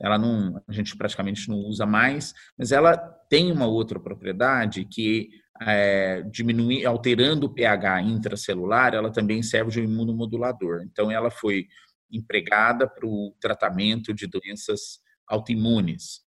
ela 0.00 0.18
não, 0.18 0.62
a 0.66 0.72
gente 0.72 0.96
praticamente 0.96 1.48
não 1.48 1.58
usa 1.58 1.86
mais, 1.86 2.34
mas 2.58 2.72
ela 2.72 2.96
tem 3.28 3.52
uma 3.52 3.66
outra 3.66 3.98
propriedade 4.00 4.84
que 4.84 5.30
é, 5.62 6.22
diminui, 6.22 6.84
alterando 6.84 7.46
o 7.46 7.54
pH 7.54 8.02
intracelular, 8.02 8.94
ela 8.94 9.10
também 9.10 9.42
serve 9.42 9.70
de 9.70 9.80
um 9.80 9.84
imunomodulador. 9.84 10.82
Então, 10.82 11.10
ela 11.10 11.30
foi 11.30 11.66
empregada 12.10 12.88
para 12.88 13.06
o 13.06 13.34
tratamento 13.40 14.12
de 14.12 14.26
doenças 14.26 15.00
autoimunes, 15.26 16.22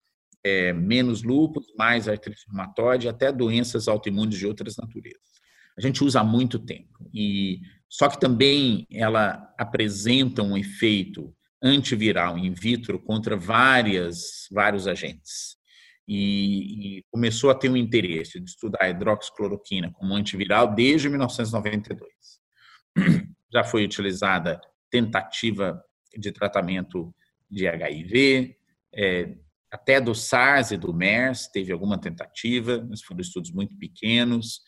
é, 0.44 0.73
menos 0.73 1.23
lúpus, 1.23 1.66
mais 1.76 2.09
artrite 2.09 2.44
reumatoide, 2.47 3.09
até 3.09 3.33
doenças 3.33 3.88
autoimunes 3.88 4.38
de 4.38 4.47
outras 4.47 4.76
naturezas. 4.76 5.35
A 5.76 5.80
gente 5.80 6.04
usa 6.04 6.21
há 6.21 6.25
muito 6.25 6.59
tempo 6.59 7.11
e 7.12 7.61
só 7.88 8.09
que 8.09 8.21
também 8.21 8.87
ela 8.92 9.52
apresenta 9.59 10.42
um 10.42 10.56
efeito 10.56 11.35
antiviral 11.64 12.37
in 12.37 12.52
vitro 12.52 13.00
contra 13.00 13.37
várias, 13.37 14.47
vários 14.52 14.87
agentes. 14.87 15.56
E, 16.06 16.99
e, 16.99 17.04
começou 17.11 17.50
a 17.50 17.54
ter 17.54 17.71
um 17.71 17.76
interesse 17.76 18.38
de 18.38 18.50
estudar 18.50 18.83
a 18.83 18.90
hidroxicloroquina 18.90 19.90
como 19.92 20.14
antiviral 20.14 20.75
desde 20.75 21.09
1992. 21.09 22.12
Já 23.50 23.64
foi 23.64 23.85
utilizada 23.85 24.61
tentativa 24.90 25.83
de 26.16 26.30
tratamento 26.30 27.14
de 27.50 27.66
HIV, 27.66 28.54
é, 28.94 29.35
até 29.73 30.00
do 30.00 30.15
SARS 30.15 30.71
e 30.71 30.76
do 30.76 30.95
MERS 30.95 31.49
teve 31.49 31.73
alguma 31.73 31.99
tentativa, 31.99 32.86
mas 32.89 33.02
foram 33.02 33.21
estudos 33.21 33.50
muito 33.50 33.76
pequenos, 33.76 34.60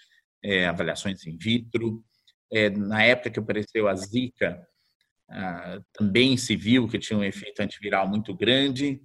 é, 0.43 0.67
avaliações 0.67 1.25
in 1.27 1.37
vitro. 1.37 2.03
É, 2.53 2.71
na 2.71 3.03
época 3.05 3.31
que 3.31 3.39
apareceu 3.39 3.87
a 3.87 3.95
Zika, 3.95 4.61
ah, 5.29 5.81
também 5.93 6.37
se 6.37 6.57
viu 6.57 6.89
que 6.89 6.99
tinha 6.99 7.19
um 7.19 7.25
efeito 7.25 7.61
antiviral 7.61 8.09
muito 8.09 8.35
grande, 8.35 9.01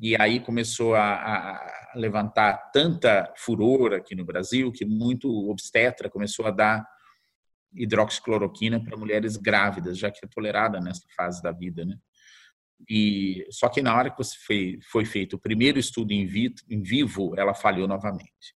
e 0.00 0.20
aí 0.20 0.40
começou 0.40 0.94
a, 0.94 1.14
a, 1.14 1.92
levantar 1.94 2.70
tanta 2.72 3.32
furor 3.36 3.94
aqui 3.94 4.14
no 4.14 4.24
Brasil 4.24 4.70
que 4.70 4.84
muito 4.84 5.28
obstetra 5.50 6.10
começou 6.10 6.46
a 6.46 6.50
dar 6.50 6.86
hidroxicloroquina 7.74 8.82
para 8.82 8.96
mulheres 8.96 9.36
grávidas, 9.36 9.98
já 9.98 10.10
que 10.10 10.24
é 10.24 10.28
tolerada 10.28 10.80
nessa 10.80 11.06
fase 11.16 11.42
da 11.42 11.52
vida, 11.52 11.84
né? 11.84 11.96
E 12.88 13.44
só 13.50 13.68
que 13.68 13.82
na 13.82 13.96
hora 13.96 14.10
que 14.10 14.22
foi, 14.46 14.78
foi 14.90 15.04
feito 15.04 15.34
o 15.34 15.40
primeiro 15.40 15.78
estudo 15.78 16.12
em, 16.12 16.28
em 16.70 16.82
vivo, 16.82 17.34
ela 17.36 17.52
falhou 17.52 17.88
novamente. 17.88 18.57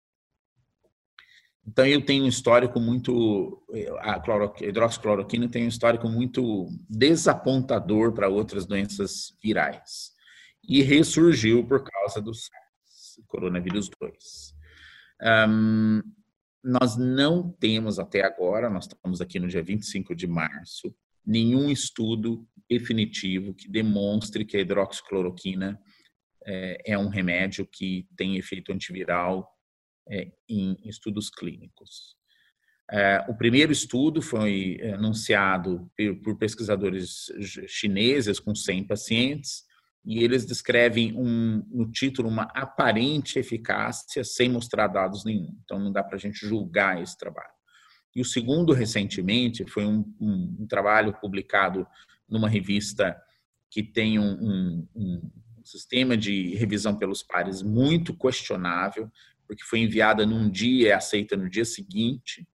Então, 1.68 1.84
eu 1.84 2.00
tenho 2.00 2.24
um 2.24 2.28
histórico 2.28 2.80
muito. 2.80 3.62
A 4.00 4.18
hidroxicloroquina 4.62 5.50
tem 5.50 5.66
um 5.66 5.68
histórico 5.68 6.08
muito 6.08 6.66
desapontador 6.88 8.14
para 8.14 8.26
outras 8.26 8.64
doenças 8.64 9.36
virais. 9.42 10.12
E 10.66 10.80
ressurgiu 10.80 11.66
por 11.66 11.84
causa 11.84 12.22
do 12.22 12.32
SARS, 12.32 13.20
coronavírus 13.26 13.90
2. 14.00 14.54
Um, 15.50 16.02
nós 16.64 16.96
não 16.96 17.52
temos 17.52 17.98
até 17.98 18.24
agora, 18.24 18.70
nós 18.70 18.86
estamos 18.86 19.20
aqui 19.20 19.38
no 19.38 19.46
dia 19.46 19.62
25 19.62 20.14
de 20.14 20.26
março, 20.26 20.94
nenhum 21.24 21.70
estudo 21.70 22.48
definitivo 22.68 23.52
que 23.52 23.68
demonstre 23.68 24.42
que 24.42 24.56
a 24.56 24.60
hidroxicloroquina 24.60 25.78
é, 26.46 26.92
é 26.92 26.98
um 26.98 27.08
remédio 27.08 27.66
que 27.66 28.08
tem 28.16 28.38
efeito 28.38 28.72
antiviral 28.72 29.57
é, 30.08 30.30
em 30.48 30.76
estudos 30.84 31.30
clínicos. 31.30 32.16
É, 32.90 33.24
o 33.28 33.34
primeiro 33.34 33.70
estudo 33.70 34.22
foi 34.22 34.80
anunciado 34.94 35.90
por 36.24 36.38
pesquisadores 36.38 37.26
chineses 37.66 38.40
com 38.40 38.54
100 38.54 38.84
pacientes 38.86 39.64
e 40.04 40.24
eles 40.24 40.46
descrevem 40.46 41.14
um, 41.14 41.62
no 41.70 41.90
título 41.90 42.30
uma 42.30 42.44
aparente 42.54 43.38
eficácia 43.38 44.24
sem 44.24 44.48
mostrar 44.48 44.86
dados 44.86 45.22
nenhum. 45.24 45.54
Então 45.62 45.78
não 45.78 45.92
dá 45.92 46.02
para 46.02 46.16
a 46.16 46.18
gente 46.18 46.46
julgar 46.46 47.02
esse 47.02 47.16
trabalho. 47.18 47.52
E 48.16 48.22
o 48.22 48.24
segundo 48.24 48.72
recentemente 48.72 49.66
foi 49.66 49.84
um, 49.84 49.98
um, 50.18 50.56
um 50.60 50.66
trabalho 50.66 51.12
publicado 51.20 51.86
numa 52.26 52.48
revista 52.48 53.20
que 53.70 53.82
tem 53.82 54.18
um 54.18 54.86
sistema 55.62 56.16
de 56.16 56.54
revisão 56.54 56.96
pelos 56.96 57.22
pares 57.22 57.62
muito 57.62 58.16
questionável, 58.16 59.10
porque 59.48 59.64
foi 59.64 59.80
enviada 59.80 60.26
num 60.26 60.48
dia 60.48 60.88
e 60.88 60.92
aceita 60.92 61.36
no 61.36 61.48
dia 61.48 61.64
seguinte, 61.64 62.46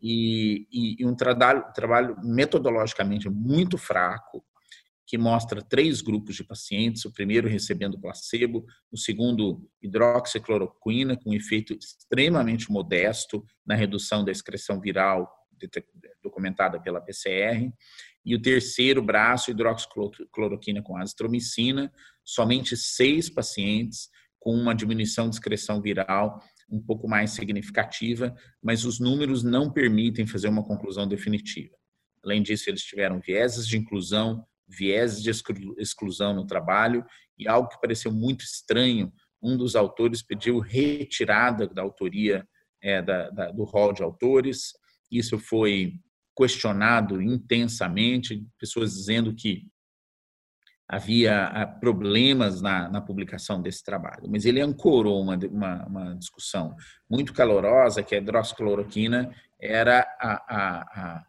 e, 0.00 0.68
e, 0.70 0.96
e 1.00 1.06
um 1.06 1.16
trabalho, 1.16 1.64
trabalho 1.74 2.14
metodologicamente 2.22 3.28
muito 3.30 3.78
fraco, 3.78 4.44
que 5.06 5.16
mostra 5.16 5.62
três 5.62 6.02
grupos 6.02 6.36
de 6.36 6.44
pacientes, 6.44 7.04
o 7.04 7.12
primeiro 7.12 7.48
recebendo 7.48 7.98
placebo, 7.98 8.66
o 8.92 8.98
segundo 8.98 9.66
hidroxicloroquina, 9.82 11.16
com 11.16 11.32
efeito 11.32 11.74
extremamente 11.74 12.70
modesto 12.70 13.44
na 13.66 13.74
redução 13.74 14.24
da 14.24 14.30
excreção 14.30 14.80
viral 14.80 15.30
documentada 16.22 16.80
pela 16.80 17.00
PCR, 17.00 17.72
e 18.24 18.34
o 18.34 18.40
terceiro 18.40 19.02
braço, 19.02 19.50
hidroxicloroquina 19.50 20.82
com 20.82 20.96
azitromicina, 20.96 21.92
somente 22.22 22.76
seis 22.76 23.30
pacientes 23.30 24.08
com 24.44 24.54
uma 24.54 24.74
diminuição 24.74 25.30
de 25.30 25.36
excreção 25.36 25.80
viral 25.80 26.38
um 26.70 26.78
pouco 26.78 27.08
mais 27.08 27.30
significativa, 27.30 28.34
mas 28.62 28.84
os 28.84 29.00
números 29.00 29.42
não 29.42 29.72
permitem 29.72 30.26
fazer 30.26 30.48
uma 30.48 30.62
conclusão 30.62 31.08
definitiva. 31.08 31.74
Além 32.22 32.42
disso, 32.42 32.68
eles 32.68 32.82
tiveram 32.82 33.20
vieses 33.20 33.66
de 33.66 33.78
inclusão, 33.78 34.44
vieses 34.68 35.22
de 35.22 35.30
exclusão 35.78 36.34
no 36.34 36.46
trabalho 36.46 37.02
e 37.38 37.48
algo 37.48 37.70
que 37.70 37.80
pareceu 37.80 38.12
muito 38.12 38.44
estranho, 38.44 39.10
um 39.42 39.56
dos 39.56 39.74
autores 39.74 40.22
pediu 40.22 40.58
retirada 40.58 41.66
da 41.66 41.80
autoria 41.80 42.46
é, 42.82 43.00
da, 43.00 43.30
da, 43.30 43.50
do 43.50 43.64
rol 43.64 43.94
de 43.94 44.02
autores. 44.02 44.72
Isso 45.10 45.38
foi 45.38 45.94
questionado 46.36 47.22
intensamente, 47.22 48.46
pessoas 48.58 48.92
dizendo 48.92 49.34
que 49.34 49.66
havia 50.88 51.46
ah, 51.46 51.66
problemas 51.66 52.60
na, 52.60 52.88
na, 52.88 53.00
publicação 53.00 53.60
desse 53.60 53.82
trabalho, 53.82 54.28
mas 54.28 54.44
ele 54.44 54.60
ancorou 54.60 55.20
uma, 55.20 55.36
uma, 55.36 55.86
uma 55.86 56.16
discussão 56.16 56.76
muito 57.08 57.32
calorosa 57.32 58.02
que 58.02 58.14
a 58.14 58.18
hidroxicloroquina 58.18 59.34
era 59.60 60.00
a, 60.20 60.32
a, 60.48 61.24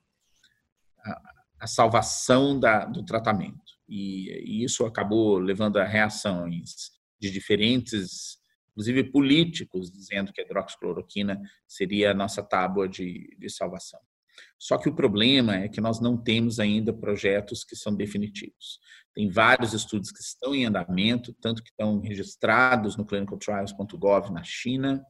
a, 1.06 1.22
a 1.60 1.68
salvação 1.68 2.60
da, 2.60 2.86
do 2.86 3.04
tratamento. 3.04 3.64
E, 3.88 4.30
e, 4.44 4.64
isso 4.64 4.86
acabou 4.86 5.38
levando 5.38 5.78
a 5.78 5.86
reações 5.86 6.92
de 7.20 7.32
diferentes, 7.32 8.38
inclusive 8.72 9.06
políticos, 9.06 9.92
dizendo 9.92 10.34
que 10.34 10.42
a 10.42 10.44
hidroxicloroquina 10.44 11.42
seria 11.66 12.12
a 12.12 12.16
nossa 12.16 12.44
tábua 12.44 12.90
de, 12.90 13.36
de 13.40 13.50
salvação. 13.50 14.02
Só 14.58 14.78
que 14.78 14.90
o 14.90 14.96
problema 14.96 15.56
é 15.56 15.68
que 15.68 15.82
nós 15.82 16.00
não 16.00 16.18
temos 16.18 16.60
ainda 16.60 16.94
projetos 16.94 17.64
que 17.64 17.76
são 17.76 17.96
definitivos. 17.96 18.80
Tem 19.14 19.30
vários 19.30 19.74
estudos 19.74 20.12
que 20.12 20.20
estão 20.20 20.54
em 20.54 20.66
andamento, 20.66 21.34
tanto 21.42 21.64
que 21.64 21.70
estão 21.70 22.00
registrados 22.00 22.98
no 22.98 23.06
clinicaltrials.gov 23.06 24.32
na 24.32 24.44
China, 24.44 25.04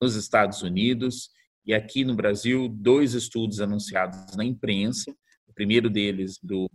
nos 0.00 0.14
Estados 0.14 0.62
Unidos 0.62 1.30
e 1.64 1.72
aqui 1.72 2.04
no 2.04 2.14
Brasil, 2.14 2.68
dois 2.68 3.14
estudos 3.14 3.60
anunciados 3.60 4.34
na 4.36 4.44
imprensa. 4.44 5.14
O 5.46 5.52
primeiro 5.52 5.88
deles 5.88 6.38
do, 6.42 6.68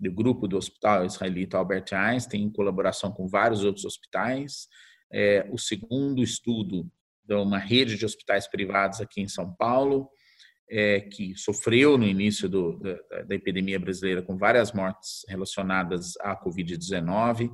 do 0.00 0.12
grupo 0.12 0.48
do 0.48 0.56
Hospital 0.56 1.04
Israelita 1.04 1.58
Albert 1.58 1.92
Einstein, 1.92 2.44
em 2.44 2.52
colaboração 2.52 3.12
com 3.12 3.28
vários 3.28 3.64
outros 3.64 3.84
hospitais. 3.84 4.66
É, 5.12 5.46
o 5.50 5.58
segundo 5.58 6.22
estudo 6.22 6.90
de 7.22 7.34
uma 7.34 7.58
rede 7.58 7.96
de 7.96 8.04
hospitais 8.04 8.48
privados 8.48 9.00
aqui 9.00 9.20
em 9.20 9.28
São 9.28 9.52
Paulo, 9.54 10.08
é, 10.70 11.00
que 11.00 11.34
sofreu 11.36 11.98
no 11.98 12.06
início 12.06 12.48
do, 12.48 12.78
da, 12.78 13.22
da, 13.22 13.34
epidemia 13.34 13.78
brasileira 13.78 14.22
com 14.22 14.36
várias 14.36 14.72
mortes 14.72 15.24
relacionadas 15.28 16.16
à 16.20 16.36
Covid-19. 16.36 17.50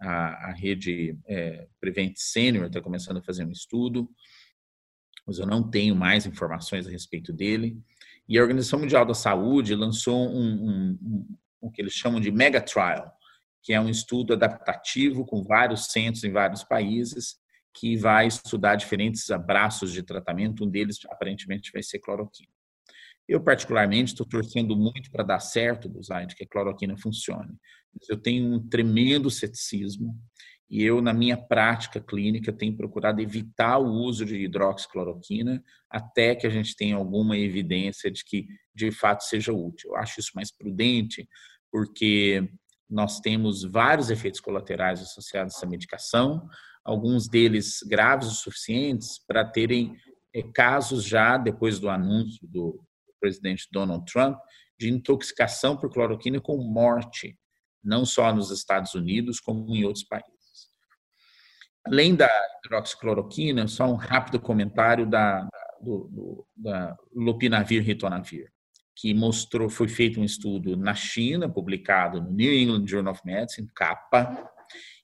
A, 0.00 0.50
a, 0.50 0.52
rede 0.52 1.18
é, 1.26 1.66
Prevent 1.80 2.14
Senior 2.16 2.66
está 2.66 2.80
começando 2.80 3.18
a 3.18 3.22
fazer 3.22 3.44
um 3.44 3.52
estudo, 3.52 4.08
mas 5.26 5.38
eu 5.38 5.46
não 5.46 5.68
tenho 5.68 5.94
mais 5.94 6.26
informações 6.26 6.86
a 6.86 6.90
respeito 6.90 7.32
dele. 7.32 7.76
E 8.28 8.38
a 8.38 8.42
Organização 8.42 8.78
Mundial 8.78 9.04
da 9.04 9.14
Saúde 9.14 9.74
lançou 9.74 10.28
um, 10.28 10.52
um, 10.52 10.98
um, 11.02 11.36
o 11.60 11.70
que 11.70 11.82
eles 11.82 11.92
chamam 11.92 12.20
de 12.20 12.30
mega 12.30 12.60
trial, 12.60 13.12
que 13.62 13.72
é 13.72 13.80
um 13.80 13.88
estudo 13.88 14.32
adaptativo 14.32 15.24
com 15.24 15.42
vários 15.42 15.86
centros 15.86 16.24
em 16.24 16.32
vários 16.32 16.64
países, 16.64 17.36
que 17.74 17.96
vai 17.96 18.26
estudar 18.26 18.76
diferentes 18.76 19.30
abraços 19.30 19.92
de 19.92 20.02
tratamento. 20.02 20.64
Um 20.64 20.68
deles, 20.68 20.98
aparentemente, 21.08 21.72
vai 21.72 21.82
ser 21.82 22.00
cloroquina. 22.00 22.51
Eu, 23.28 23.40
particularmente, 23.42 24.12
estou 24.12 24.26
torcendo 24.26 24.76
muito 24.76 25.10
para 25.10 25.24
dar 25.24 25.40
certo 25.40 25.88
do 25.88 26.02
Zaid, 26.02 26.34
que 26.34 26.44
a 26.44 26.48
cloroquina 26.48 26.96
funcione. 26.96 27.54
Eu 28.08 28.16
tenho 28.16 28.54
um 28.54 28.68
tremendo 28.68 29.30
ceticismo 29.30 30.16
e 30.68 30.82
eu, 30.82 31.02
na 31.02 31.12
minha 31.12 31.36
prática 31.36 32.00
clínica, 32.00 32.52
tenho 32.52 32.76
procurado 32.76 33.20
evitar 33.20 33.78
o 33.78 33.92
uso 33.92 34.24
de 34.24 34.36
hidroxicloroquina 34.36 35.62
até 35.90 36.34
que 36.34 36.46
a 36.46 36.50
gente 36.50 36.74
tenha 36.74 36.96
alguma 36.96 37.36
evidência 37.36 38.10
de 38.10 38.24
que, 38.24 38.46
de 38.74 38.90
fato, 38.90 39.22
seja 39.22 39.52
útil. 39.52 39.90
Eu 39.90 39.96
acho 39.96 40.18
isso 40.18 40.30
mais 40.34 40.50
prudente, 40.50 41.28
porque 41.70 42.50
nós 42.88 43.20
temos 43.20 43.64
vários 43.64 44.10
efeitos 44.10 44.40
colaterais 44.40 45.00
associados 45.00 45.54
a 45.54 45.58
essa 45.58 45.66
medicação, 45.66 46.48
alguns 46.82 47.28
deles 47.28 47.80
graves 47.86 48.28
o 48.28 48.34
suficientes 48.34 49.18
para 49.26 49.44
terem 49.44 49.94
é, 50.34 50.42
casos 50.42 51.04
já 51.04 51.36
depois 51.36 51.78
do 51.78 51.88
anúncio 51.88 52.46
do 52.48 52.82
presidente 53.22 53.68
Donald 53.70 54.04
Trump 54.10 54.36
de 54.78 54.90
intoxicação 54.90 55.76
por 55.76 55.90
cloroquina 55.90 56.40
com 56.40 56.56
morte, 56.58 57.38
não 57.82 58.04
só 58.04 58.34
nos 58.34 58.50
Estados 58.50 58.94
Unidos, 58.94 59.38
como 59.38 59.74
em 59.74 59.84
outros 59.84 60.04
países. 60.04 60.32
Além 61.86 62.14
da 62.14 62.28
hidroxicloroquina, 62.64 63.68
só 63.68 63.86
um 63.86 63.94
rápido 63.94 64.40
comentário 64.40 65.08
da, 65.08 65.48
do, 65.80 66.08
do, 66.10 66.46
da 66.56 66.96
lopinavir 67.14 67.82
ritonavir, 67.82 68.52
que 68.96 69.14
mostrou, 69.14 69.68
foi 69.68 69.88
feito 69.88 70.20
um 70.20 70.24
estudo 70.24 70.76
na 70.76 70.94
China, 70.94 71.48
publicado 71.48 72.20
no 72.20 72.30
New 72.30 72.52
England 72.52 72.86
Journal 72.86 73.12
of 73.12 73.22
Medicine, 73.24 73.68
capa, 73.74 74.50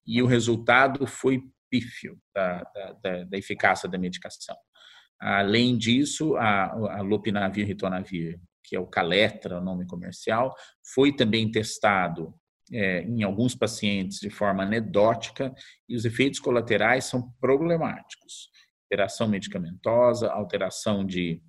e 0.07 0.21
o 0.23 0.27
resultado 0.27 1.07
foi 1.07 1.43
pífio 1.71 2.19
da, 2.35 2.63
da, 3.03 3.25
da 3.25 3.39
eficácia 3.39 3.89
da 3.89 3.99
medicação. 3.99 4.57
Além 5.21 5.77
disso, 5.77 6.37
a, 6.37 6.99
a 6.99 7.03
lopinavir 7.03 7.67
ritonavir, 7.67 8.41
que 8.63 8.77
é 8.77 8.81
o 8.81 8.87
Caletra, 8.87 9.59
o 9.59 9.65
nome 9.65 9.87
comercial, 9.87 10.55
foi 10.95 11.15
também 11.15 11.51
testado 11.51 12.35
é, 12.73 13.03
em 13.03 13.23
alguns 13.23 13.55
pacientes 13.55 14.21
de 14.21 14.31
forma 14.31 14.63
anedótica 14.63 15.55
e 15.89 15.97
os 15.97 16.05
efeitos 16.05 16.39
colaterais 16.39 17.05
são 17.05 17.33
problemáticos. 17.41 18.51
Alteração 18.85 19.29
medicamentosa, 19.29 20.31
alteração 20.31 21.05
de, 21.05 21.43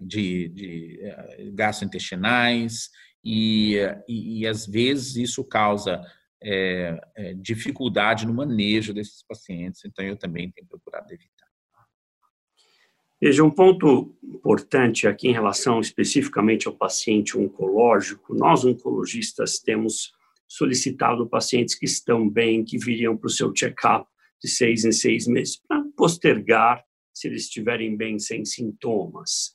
de, 0.00 0.48
de 0.48 0.98
é, 1.02 1.50
gastrointestinais 1.52 2.88
e, 3.24 3.76
e, 4.08 4.40
e, 4.40 4.46
às 4.46 4.66
vezes 4.66 5.16
isso 5.16 5.44
causa 5.44 6.02
é, 6.42 6.98
é, 7.16 7.34
dificuldade 7.34 8.26
no 8.26 8.32
manejo 8.32 8.94
desses 8.94 9.22
pacientes, 9.22 9.84
então 9.84 10.04
eu 10.04 10.16
também 10.16 10.50
tenho 10.50 10.66
procurado 10.66 11.12
evitar. 11.12 11.39
Veja, 13.20 13.44
um 13.44 13.50
ponto 13.50 14.16
importante 14.24 15.06
aqui 15.06 15.28
em 15.28 15.32
relação 15.32 15.78
especificamente 15.78 16.66
ao 16.66 16.74
paciente 16.74 17.36
oncológico, 17.36 18.34
nós 18.34 18.64
oncologistas 18.64 19.58
temos 19.58 20.12
solicitado 20.48 21.28
pacientes 21.28 21.74
que 21.74 21.84
estão 21.84 22.28
bem, 22.28 22.64
que 22.64 22.78
viriam 22.78 23.16
para 23.16 23.26
o 23.26 23.30
seu 23.30 23.52
check-up 23.52 24.08
de 24.42 24.48
seis 24.48 24.86
em 24.86 24.92
seis 24.92 25.26
meses, 25.26 25.60
para 25.68 25.84
postergar 25.94 26.82
se 27.12 27.28
eles 27.28 27.42
estiverem 27.42 27.94
bem 27.94 28.18
sem 28.18 28.44
sintomas. 28.44 29.54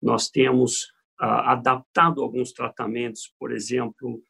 Nós 0.00 0.28
temos 0.28 0.82
uh, 1.20 1.24
adaptado 1.46 2.22
alguns 2.22 2.52
tratamentos, 2.52 3.32
por 3.38 3.50
exemplo, 3.50 4.22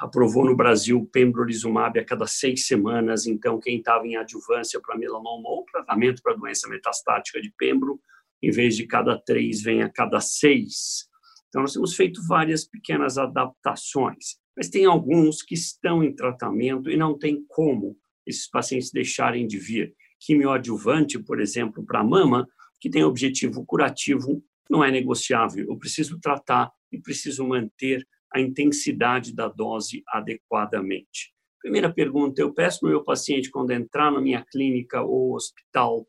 aprovou 0.00 0.44
no 0.44 0.56
Brasil 0.56 1.08
pembrolizumab 1.12 1.98
a 1.98 2.04
cada 2.04 2.26
seis 2.26 2.66
semanas, 2.66 3.26
então 3.26 3.60
quem 3.60 3.78
estava 3.78 4.06
em 4.06 4.16
adjuvância 4.16 4.80
para 4.80 4.96
melanoma 4.96 5.48
ou 5.48 5.64
tratamento 5.64 6.22
para 6.22 6.36
doença 6.36 6.68
metastática 6.68 7.40
de 7.40 7.52
pembro, 7.58 8.00
em 8.42 8.50
vez 8.50 8.76
de 8.76 8.86
cada 8.86 9.18
três, 9.18 9.62
vem 9.62 9.82
a 9.82 9.90
cada 9.90 10.20
seis. 10.20 11.08
Então 11.48 11.62
nós 11.62 11.72
temos 11.72 11.94
feito 11.94 12.20
várias 12.26 12.64
pequenas 12.64 13.18
adaptações, 13.18 14.36
mas 14.56 14.68
tem 14.68 14.86
alguns 14.86 15.42
que 15.42 15.54
estão 15.54 16.02
em 16.02 16.14
tratamento 16.14 16.90
e 16.90 16.96
não 16.96 17.18
tem 17.18 17.44
como 17.48 17.96
esses 18.26 18.48
pacientes 18.48 18.90
deixarem 18.90 19.46
de 19.46 19.58
vir. 19.58 19.94
Quimioadjuvante, 20.18 21.18
por 21.18 21.40
exemplo, 21.40 21.84
para 21.84 22.02
mama, 22.02 22.48
que 22.80 22.88
tem 22.88 23.04
objetivo 23.04 23.64
curativo, 23.66 24.42
não 24.70 24.82
é 24.82 24.90
negociável. 24.90 25.66
Eu 25.68 25.76
preciso 25.76 26.18
tratar 26.18 26.70
e 26.90 27.00
preciso 27.00 27.46
manter 27.46 28.06
a 28.34 28.40
intensidade 28.40 29.32
da 29.32 29.48
dose 29.48 30.02
adequadamente. 30.08 31.32
Primeira 31.60 31.92
pergunta: 31.92 32.42
eu 32.42 32.52
peço 32.52 32.80
para 32.80 32.88
o 32.88 32.90
meu 32.90 33.04
paciente, 33.04 33.50
quando 33.50 33.70
entrar 33.70 34.10
na 34.10 34.20
minha 34.20 34.44
clínica 34.44 35.02
ou 35.02 35.34
hospital, 35.34 36.06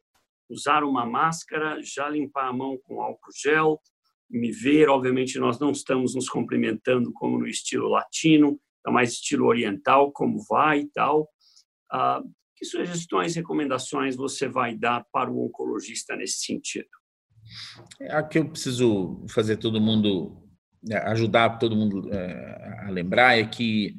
usar 0.50 0.84
uma 0.84 1.06
máscara, 1.06 1.80
já 1.82 2.10
limpar 2.10 2.48
a 2.48 2.54
mão 2.54 2.78
com 2.84 3.02
álcool 3.02 3.32
gel, 3.42 3.80
me 4.30 4.52
ver. 4.52 4.90
Obviamente, 4.90 5.40
nós 5.40 5.60
não 5.60 5.72
estamos 5.72 6.16
nos 6.16 6.28
cumprimentando 6.28 7.14
como 7.14 7.38
no 7.38 7.48
estilo 7.48 7.88
latino, 7.88 8.60
é 8.86 8.92
mais 8.92 9.14
estilo 9.14 9.46
oriental, 9.46 10.12
como 10.12 10.44
vai 10.50 10.80
e 10.82 10.90
tal. 10.92 11.30
Ah, 11.92 12.22
que 12.58 12.66
sugestões, 12.66 13.36
recomendações 13.36 14.16
você 14.16 14.48
vai 14.48 14.76
dar 14.76 15.06
para 15.12 15.30
o 15.32 15.46
oncologista 15.46 16.16
nesse 16.16 16.46
sentido? 16.46 16.88
Aqui 18.10 18.40
eu 18.40 18.50
preciso 18.50 19.24
fazer 19.30 19.58
todo 19.58 19.80
mundo 19.80 20.42
é, 20.42 20.45
ajudar 21.06 21.58
todo 21.58 21.76
mundo 21.76 22.14
é, 22.14 22.86
a 22.86 22.90
lembrar 22.90 23.38
é 23.38 23.46
que 23.46 23.96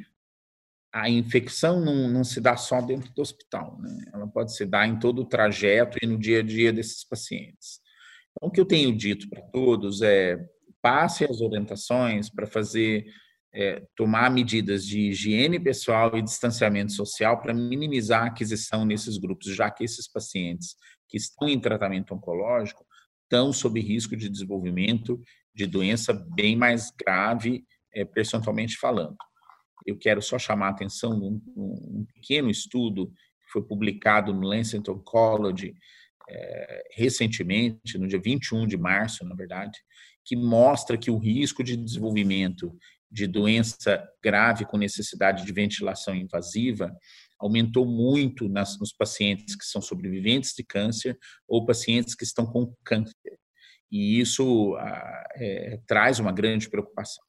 a 0.93 1.11
infecção 1.11 1.85
não, 1.85 2.09
não 2.09 2.25
se 2.25 2.41
dá 2.41 2.57
só 2.57 2.81
dentro 2.81 3.13
do 3.13 3.21
hospital, 3.21 3.79
né? 3.81 4.05
ela 4.15 4.27
pode 4.27 4.57
se 4.57 4.65
dar 4.65 4.89
em 4.89 4.99
todo 4.99 5.21
o 5.21 5.27
trajeto 5.27 5.99
e 6.01 6.07
no 6.07 6.19
dia 6.19 6.41
a 6.41 6.43
dia 6.43 6.73
desses 6.73 7.05
pacientes. 7.05 7.81
Então, 8.31 8.49
o 8.49 8.51
que 8.51 8.61
eu 8.61 8.65
tenho 8.65 8.97
dito 8.97 9.29
para 9.29 9.43
todos 9.43 10.01
é 10.01 10.39
passe 10.81 11.25
as 11.25 11.41
orientações 11.41 12.31
para 12.31 12.47
fazer, 12.47 13.05
é, 13.53 13.83
tomar 13.95 14.31
medidas 14.31 14.87
de 14.87 15.11
higiene 15.11 15.59
pessoal 15.59 16.17
e 16.17 16.23
distanciamento 16.23 16.93
social 16.93 17.43
para 17.43 17.53
minimizar 17.53 18.23
a 18.23 18.27
aquisição 18.27 18.85
nesses 18.85 19.19
grupos, 19.19 19.55
já 19.55 19.71
que 19.71 19.85
esses 19.85 20.11
pacientes 20.11 20.77
que 21.09 21.17
estão 21.17 21.49
em 21.49 21.61
tratamento 21.61 22.15
oncológico 22.15 22.87
estão 23.25 23.53
sob 23.53 23.81
risco 23.81 24.17
de 24.17 24.29
desenvolvimento 24.29 25.21
de 25.57 25.67
doença 25.67 26.13
bem 26.13 26.55
mais 26.55 26.91
grave, 26.91 27.65
é, 27.95 28.05
percentualmente 28.05 28.77
falando. 28.77 29.17
Eu 29.87 29.97
quero 29.97 30.21
só 30.21 30.39
chamar 30.39 30.67
a 30.67 30.71
atenção 30.71 31.19
de 31.19 31.25
um, 31.25 31.41
um 31.57 32.07
pequeno 32.15 32.51
estudo 32.51 33.07
que 33.07 33.53
foi 33.53 33.63
publicado 33.63 34.35
no 34.35 34.47
Lancet 34.47 34.89
Oncology 34.91 35.75
é, 36.29 36.83
recentemente, 36.93 37.97
no 37.97 38.07
dia 38.07 38.21
21 38.21 38.67
de 38.67 38.77
março, 38.77 39.25
na 39.25 39.35
verdade, 39.35 39.79
que 40.25 40.37
mostra 40.37 40.99
que 40.99 41.11
o 41.11 41.17
risco 41.17 41.65
de 41.65 41.77
desenvolvimento 41.77 42.77
de 43.11 43.27
doença 43.27 44.07
grave 44.23 44.67
com 44.67 44.77
necessidade 44.77 45.47
de 45.47 45.53
ventilação 45.53 46.15
invasiva 46.15 46.95
aumentou 47.39 47.87
muito 47.87 48.49
nas, 48.49 48.79
nos 48.79 48.93
pacientes 48.93 49.57
que 49.57 49.65
são 49.65 49.81
sobreviventes 49.81 50.53
de 50.55 50.65
câncer 50.65 51.17
ou 51.49 51.65
pacientes 51.65 52.15
que 52.15 52.25
estão 52.25 52.45
com 52.45 52.75
câncer 52.85 53.39
e 53.91 54.21
isso 54.21 54.77
é, 55.37 55.81
traz 55.87 56.19
uma 56.19 56.33
grande 56.33 56.69
preocupação. 56.69 57.25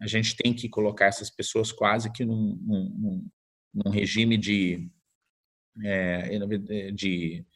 A 0.00 0.06
gente 0.06 0.36
tem 0.36 0.52
que 0.52 0.68
colocar 0.68 1.06
essas 1.06 1.30
pessoas 1.30 1.72
quase 1.72 2.12
que 2.12 2.24
num, 2.24 2.58
num, 2.60 3.28
num 3.72 3.90
regime 3.90 4.36
de, 4.36 4.90
é, 5.82 6.38
de 6.92 7.46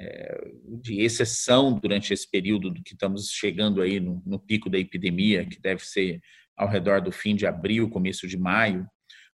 é, 0.00 0.40
de 0.80 1.00
exceção 1.00 1.76
durante 1.76 2.14
esse 2.14 2.30
período 2.30 2.72
que 2.84 2.92
estamos 2.92 3.30
chegando 3.32 3.82
aí 3.82 3.98
no, 3.98 4.22
no 4.24 4.38
pico 4.38 4.70
da 4.70 4.78
epidemia, 4.78 5.44
que 5.44 5.60
deve 5.60 5.84
ser 5.84 6.20
ao 6.56 6.68
redor 6.68 7.00
do 7.00 7.10
fim 7.10 7.34
de 7.34 7.46
abril, 7.46 7.90
começo 7.90 8.28
de 8.28 8.38
maio, 8.38 8.86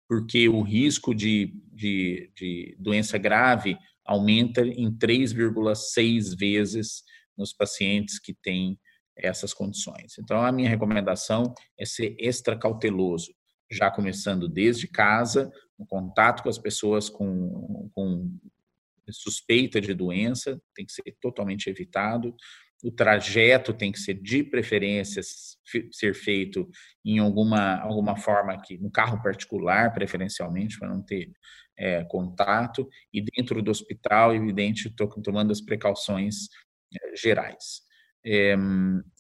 porque 0.09 0.49
o 0.49 0.63
risco 0.63 1.13
de, 1.13 1.53
de, 1.73 2.31
de 2.37 2.77
doença 2.79 3.19
grave 3.19 3.77
aumenta 4.05 4.65
em 4.65 4.89
3,6 4.89 6.39
vezes 6.39 7.03
nos 7.37 7.53
pacientes 7.53 8.19
que 8.19 8.35
têm 8.35 8.79
essas 9.17 9.53
condições. 9.53 10.19
Então, 10.19 10.43
a 10.43 10.53
minha 10.53 10.69
recomendação 10.69 11.55
é 11.79 11.85
ser 11.85 12.17
extra 12.19 12.57
cauteloso, 12.57 13.35
já 13.71 13.91
começando 13.91 14.49
desde 14.49 14.87
casa, 14.87 15.51
no 15.79 15.87
contato 15.87 16.43
com 16.43 16.49
as 16.49 16.59
pessoas 16.59 17.09
com, 17.09 17.91
com 17.95 18.31
suspeita 19.11 19.81
de 19.81 19.95
doença, 19.95 20.61
tem 20.75 20.87
que 20.87 20.93
ser 20.93 21.17
totalmente 21.21 21.69
evitado. 21.69 22.35
O 22.85 22.91
trajeto 22.91 23.73
tem 23.73 23.93
que 23.93 23.99
ser 23.99 24.15
de 24.15 24.43
preferência 24.43 25.23
ser 25.93 26.15
feito 26.15 26.69
em 27.05 27.19
alguma 27.19 27.81
alguma 27.81 28.17
forma 28.17 28.53
aqui 28.53 28.77
no 28.79 28.91
carro 28.91 29.23
particular, 29.23 29.93
preferencialmente, 29.93 30.79
para 30.79 30.89
não 30.89 31.01
ter 31.01 31.33
é, 31.77 32.05
contato. 32.05 32.89
E 33.13 33.23
dentro 33.23 33.63
do 33.63 33.71
hospital, 33.71 34.35
evidente, 34.35 34.93
tomando 35.23 35.53
as 35.53 35.61
precauções 35.61 36.49
gerais. 37.15 37.83
É, 38.25 38.57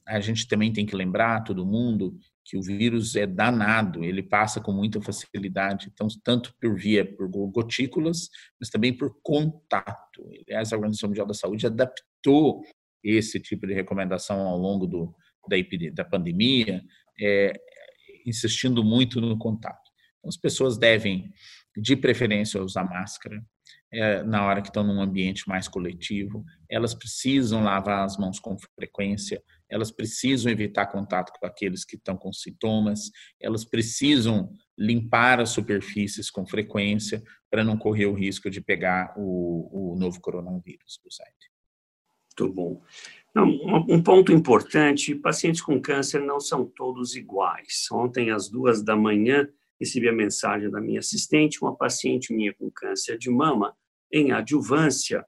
a 0.07 0.21
gente 0.21 0.47
também 0.47 0.73
tem 0.73 0.87
que 0.87 0.97
lembrar 0.97 1.43
todo 1.43 1.67
mundo 1.67 2.19
que 2.45 2.57
o 2.57 2.63
vírus 2.63 3.15
é 3.15 3.27
danado, 3.27 4.05
ele 4.05 4.23
passa 4.23 4.61
com 4.61 4.73
muita 4.73 5.01
facilidade, 5.01 5.89
então 5.93 6.09
tanto 6.25 6.53
por 6.61 6.77
via 6.77 7.05
por 7.05 7.29
gotículas, 7.29 8.29
mas 8.61 8.69
também 8.69 8.93
por 8.93 9.17
contato. 9.23 10.29
Aliás, 10.47 10.73
a 10.73 10.77
Organização 10.77 11.09
Mundial 11.09 11.27
da 11.27 11.35
Saúde 11.35 11.67
adaptou 11.67 12.63
esse 13.03 13.41
tipo 13.41 13.67
de 13.67 13.75
recomendação 13.75 14.41
ao 14.41 14.59
longo 14.59 14.87
do, 14.87 15.15
da, 15.49 15.57
da 15.93 16.05
pandemia, 16.05 16.83
é, 17.21 17.53
insistindo 18.27 18.83
muito 18.85 19.21
no 19.21 19.39
contato. 19.39 19.91
Então, 20.19 20.29
as 20.29 20.37
pessoas 20.37 20.77
devem, 20.77 21.33
de 21.77 21.97
preferência, 21.97 22.63
usar 22.63 22.85
máscara, 22.85 23.45
é, 23.93 24.23
na 24.23 24.45
hora 24.47 24.63
que 24.63 24.69
estão 24.69 24.83
num 24.83 25.01
ambiente 25.01 25.47
mais 25.49 25.69
coletivo, 25.69 26.45
elas 26.69 26.95
precisam 26.95 27.63
lavar 27.63 28.05
as 28.05 28.17
mãos 28.17 28.41
com 28.41 28.57
frequência, 28.75 29.43
elas 29.69 29.91
precisam 29.91 30.51
evitar 30.51 30.87
contato 30.87 31.33
com 31.39 31.47
aqueles 31.47 31.85
que 31.85 31.97
estão 31.97 32.17
com 32.17 32.33
sintomas, 32.33 33.11
elas 33.41 33.65
precisam 33.65 34.51
limpar 34.79 35.41
as 35.41 35.51
superfícies 35.51 36.31
com 36.31 36.47
frequência 36.47 37.23
para 37.51 37.63
não 37.63 37.77
correr 37.77 38.07
o 38.07 38.15
risco 38.15 38.49
de 38.49 38.61
pegar 38.61 39.13
o, 39.17 39.93
o 39.93 39.99
novo 39.99 40.21
coronavírus 40.21 41.01
do 41.05 41.13
site. 41.13 41.53
Muito 42.39 42.55
bom. 42.55 42.83
Não, 43.35 43.47
um 43.89 44.03
ponto 44.03 44.33
importante: 44.33 45.15
pacientes 45.15 45.61
com 45.61 45.81
câncer 45.81 46.21
não 46.21 46.41
são 46.41 46.65
todos 46.65 47.15
iguais. 47.15 47.87
Ontem, 47.93 48.31
às 48.31 48.49
duas 48.49 48.83
da 48.83 48.97
manhã, 48.97 49.47
recebi 49.79 50.09
a 50.09 50.13
mensagem 50.13 50.71
da 50.71 50.81
minha 50.81 51.01
assistente, 51.01 51.61
uma 51.63 51.77
paciente 51.77 52.33
minha 52.33 52.55
com 52.55 52.71
câncer 52.71 53.19
de 53.19 53.31
mama, 53.31 53.77
em 54.13 54.33
adjuvância, 54.33 55.25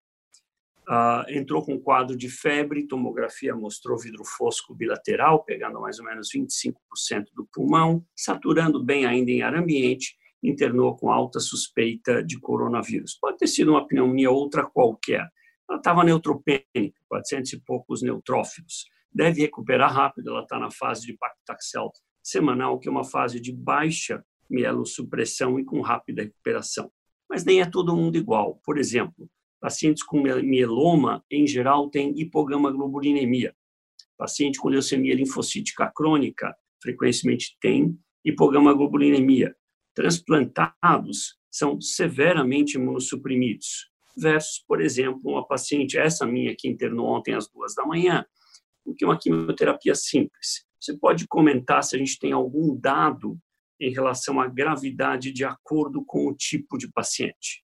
uh, 0.88 1.30
entrou 1.30 1.64
com 1.64 1.80
quadro 1.80 2.16
de 2.16 2.28
febre, 2.28 2.86
tomografia 2.86 3.54
mostrou 3.54 3.98
vidro 3.98 4.24
fosco 4.24 4.74
bilateral, 4.74 5.42
pegando 5.44 5.80
mais 5.80 5.98
ou 5.98 6.04
menos 6.04 6.28
25% 6.34 6.74
do 7.34 7.46
pulmão, 7.52 8.04
saturando 8.14 8.82
bem 8.82 9.06
ainda 9.06 9.30
em 9.30 9.42
ar 9.42 9.54
ambiente, 9.54 10.16
internou 10.42 10.94
com 10.96 11.10
alta 11.10 11.40
suspeita 11.40 12.22
de 12.22 12.38
coronavírus. 12.38 13.16
Pode 13.18 13.38
ter 13.38 13.46
sido 13.46 13.70
uma 13.70 13.86
pneumonia 13.86 14.30
outra 14.30 14.64
qualquer. 14.64 15.26
Ela 15.68 15.78
estava 15.78 16.04
neutropênica, 16.04 17.00
400 17.08 17.54
e 17.54 17.60
poucos 17.60 18.02
neutrófilos. 18.02 18.84
Deve 19.10 19.40
recuperar 19.40 19.94
rápido, 19.94 20.30
ela 20.30 20.42
está 20.42 20.58
na 20.58 20.70
fase 20.70 21.06
de 21.06 21.16
paclitaxel 21.16 21.90
semanal, 22.22 22.78
que 22.78 22.88
é 22.88 22.90
uma 22.90 23.04
fase 23.04 23.40
de 23.40 23.52
baixa 23.52 24.22
mielossupressão 24.50 25.58
e 25.58 25.64
com 25.64 25.80
rápida 25.80 26.22
recuperação 26.22 26.90
mas 27.34 27.44
nem 27.44 27.60
é 27.60 27.66
todo 27.66 27.96
mundo 27.96 28.16
igual. 28.16 28.60
Por 28.64 28.78
exemplo, 28.78 29.28
pacientes 29.60 30.04
com 30.04 30.22
mieloma, 30.22 31.24
em 31.28 31.44
geral, 31.48 31.90
têm 31.90 32.16
hipogama-globulinemia. 32.16 33.52
Paciente 34.16 34.56
com 34.60 34.68
leucemia 34.68 35.16
linfocítica 35.16 35.90
crônica, 35.92 36.54
frequentemente 36.80 37.56
tem 37.60 37.98
hipogama-globulinemia. 38.24 39.52
Transplantados 39.96 41.36
são 41.50 41.80
severamente 41.80 42.76
imunossuprimidos. 42.76 43.90
Versus, 44.16 44.62
por 44.64 44.80
exemplo, 44.80 45.20
uma 45.24 45.44
paciente, 45.44 45.98
essa 45.98 46.24
minha 46.24 46.54
que 46.56 46.68
internou 46.68 47.08
ontem 47.08 47.34
às 47.34 47.50
duas 47.50 47.74
da 47.74 47.84
manhã, 47.84 48.24
que 48.96 49.04
é 49.04 49.08
uma 49.08 49.18
quimioterapia 49.18 49.96
simples. 49.96 50.64
Você 50.80 50.96
pode 50.96 51.26
comentar 51.26 51.82
se 51.82 51.96
a 51.96 51.98
gente 51.98 52.16
tem 52.16 52.30
algum 52.30 52.78
dado 52.78 53.36
em 53.80 53.92
relação 53.92 54.40
à 54.40 54.48
gravidade 54.48 55.32
de 55.32 55.44
acordo 55.44 56.04
com 56.04 56.28
o 56.28 56.34
tipo 56.34 56.78
de 56.78 56.88
paciente? 56.88 57.64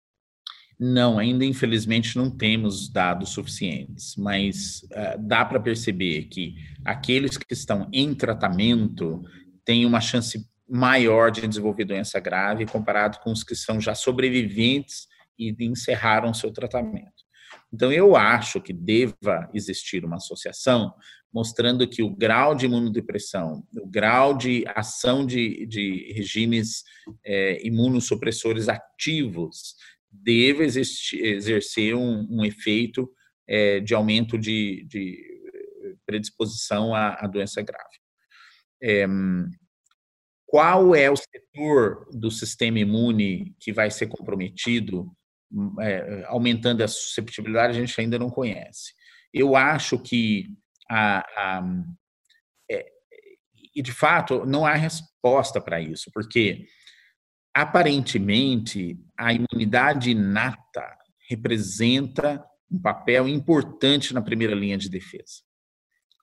Não, 0.79 1.17
ainda 1.17 1.43
infelizmente 1.43 2.15
não 2.15 2.29
temos 2.29 2.87
dados 2.87 3.29
suficientes, 3.29 4.15
mas 4.15 4.83
uh, 4.83 5.17
dá 5.19 5.43
para 5.43 5.59
perceber 5.59 6.25
que 6.25 6.53
aqueles 6.85 7.35
que 7.35 7.51
estão 7.51 7.89
em 7.91 8.13
tratamento 8.13 9.23
têm 9.65 9.85
uma 9.85 9.99
chance 9.99 10.45
maior 10.69 11.31
de 11.31 11.47
desenvolver 11.47 11.85
doença 11.85 12.19
grave 12.19 12.65
comparado 12.67 13.19
com 13.19 13.31
os 13.31 13.43
que 13.43 13.55
são 13.55 13.81
já 13.81 13.95
sobreviventes 13.95 15.07
e 15.39 15.55
encerraram 15.65 16.33
seu 16.33 16.51
tratamento. 16.51 17.25
Então, 17.73 17.91
eu 17.91 18.15
acho 18.15 18.61
que 18.61 18.71
deva 18.71 19.49
existir 19.53 20.05
uma 20.05 20.17
associação 20.17 20.93
mostrando 21.33 21.87
que 21.87 22.01
o 22.01 22.09
grau 22.09 22.55
de 22.55 22.65
imunodepressão, 22.65 23.63
o 23.79 23.87
grau 23.87 24.35
de 24.35 24.63
ação 24.67 25.25
de, 25.25 25.65
de 25.65 26.13
regimes 26.13 26.83
é, 27.23 27.65
imunossupressores 27.65 28.69
ativos 28.69 29.75
deve 30.09 30.65
exercer 30.65 31.95
um, 31.95 32.27
um 32.29 32.45
efeito 32.45 33.09
é, 33.47 33.79
de 33.79 33.93
aumento 33.93 34.37
de, 34.37 34.85
de 34.89 35.23
predisposição 36.05 36.95
à, 36.95 37.13
à, 37.19 37.27
doença 37.27 37.61
grave. 37.61 37.97
É, 38.81 39.05
qual 40.45 40.95
é 40.95 41.11
o 41.11 41.15
setor 41.15 42.07
do 42.11 42.31
sistema 42.31 42.79
imune 42.79 43.53
que 43.59 43.73
vai 43.73 43.91
ser 43.91 44.07
comprometido, 44.07 45.11
é, 45.81 46.23
aumentando 46.27 46.83
a 46.83 46.87
susceptibilidade, 46.87 47.77
a 47.77 47.85
gente 47.85 47.99
ainda 47.99 48.17
não 48.17 48.29
conhece. 48.29 48.93
Eu 49.33 49.55
acho 49.55 49.99
que 49.99 50.47
a, 50.89 51.19
a, 51.19 51.63
é, 52.69 52.85
e 53.75 53.81
de 53.81 53.91
fato 53.91 54.45
não 54.45 54.65
há 54.65 54.73
resposta 54.73 55.61
para 55.61 55.81
isso, 55.81 56.09
porque 56.13 56.65
aparentemente 57.53 58.97
a 59.17 59.33
imunidade 59.33 60.11
inata 60.11 60.97
representa 61.29 62.43
um 62.69 62.79
papel 62.79 63.27
importante 63.27 64.13
na 64.13 64.21
primeira 64.21 64.53
linha 64.53 64.77
de 64.77 64.89
defesa. 64.89 65.41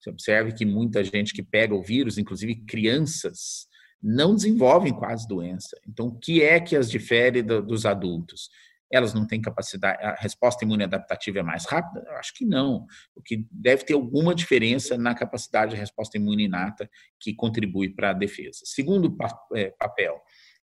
Você 0.00 0.11
observe 0.11 0.53
que 0.53 0.66
muita 0.66 1.03
gente 1.03 1.33
que 1.33 1.42
pega 1.42 1.74
o 1.74 1.83
vírus, 1.83 2.18
inclusive 2.18 2.64
crianças, 2.66 3.66
não 4.03 4.35
desenvolvem 4.35 4.92
quase 4.92 5.27
doença. 5.27 5.81
Então, 5.88 6.09
o 6.09 6.18
que 6.18 6.42
é 6.42 6.61
que 6.61 6.77
as 6.77 6.90
difere 6.90 7.42
dos 7.42 7.87
adultos? 7.87 8.50
Elas 8.94 9.14
não 9.14 9.26
têm 9.26 9.40
capacidade, 9.40 10.02
a 10.02 10.14
resposta 10.14 10.64
imune 10.64 10.85
adaptativa 10.85 11.40
é 11.40 11.42
mais 11.42 11.64
rápida? 11.64 12.04
Eu 12.07 12.16
acho 12.16 12.35
que 12.35 12.44
não. 12.44 12.87
O 13.14 13.22
que 13.22 13.46
deve 13.50 13.85
ter 13.85 13.94
alguma 13.94 14.35
diferença 14.35 14.96
na 14.96 15.14
capacidade 15.14 15.72
de 15.72 15.76
resposta 15.76 16.16
imune 16.16 16.44
inata 16.44 16.88
que 17.20 17.35
contribui 17.35 17.90
para 17.90 18.11
a 18.11 18.14
defesa. 18.14 18.61
Segundo 18.64 19.16
é, 19.54 19.70
papel, 19.78 20.20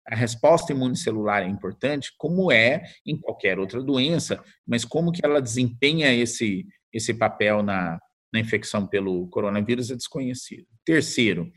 a 0.07 0.15
resposta 0.15 0.73
imunicelular 0.73 1.43
é 1.43 1.47
importante, 1.47 2.13
como 2.17 2.51
é 2.51 2.83
em 3.05 3.19
qualquer 3.19 3.59
outra 3.59 3.81
doença, 3.81 4.43
mas 4.65 4.83
como 4.83 5.11
que 5.11 5.23
ela 5.23 5.41
desempenha 5.41 6.13
esse, 6.13 6.65
esse 6.91 7.13
papel 7.13 7.61
na, 7.61 7.99
na 8.33 8.39
infecção 8.39 8.87
pelo 8.87 9.27
coronavírus 9.29 9.91
é 9.91 9.95
desconhecido. 9.95 10.65
Terceiro, 10.83 11.51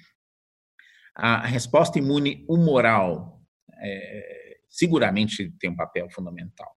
a 1.14 1.46
resposta 1.46 1.98
imune 1.98 2.44
humoral 2.48 3.40
é, 3.82 4.41
seguramente 4.72 5.52
tem 5.60 5.70
um 5.70 5.76
papel 5.76 6.08
fundamental. 6.10 6.70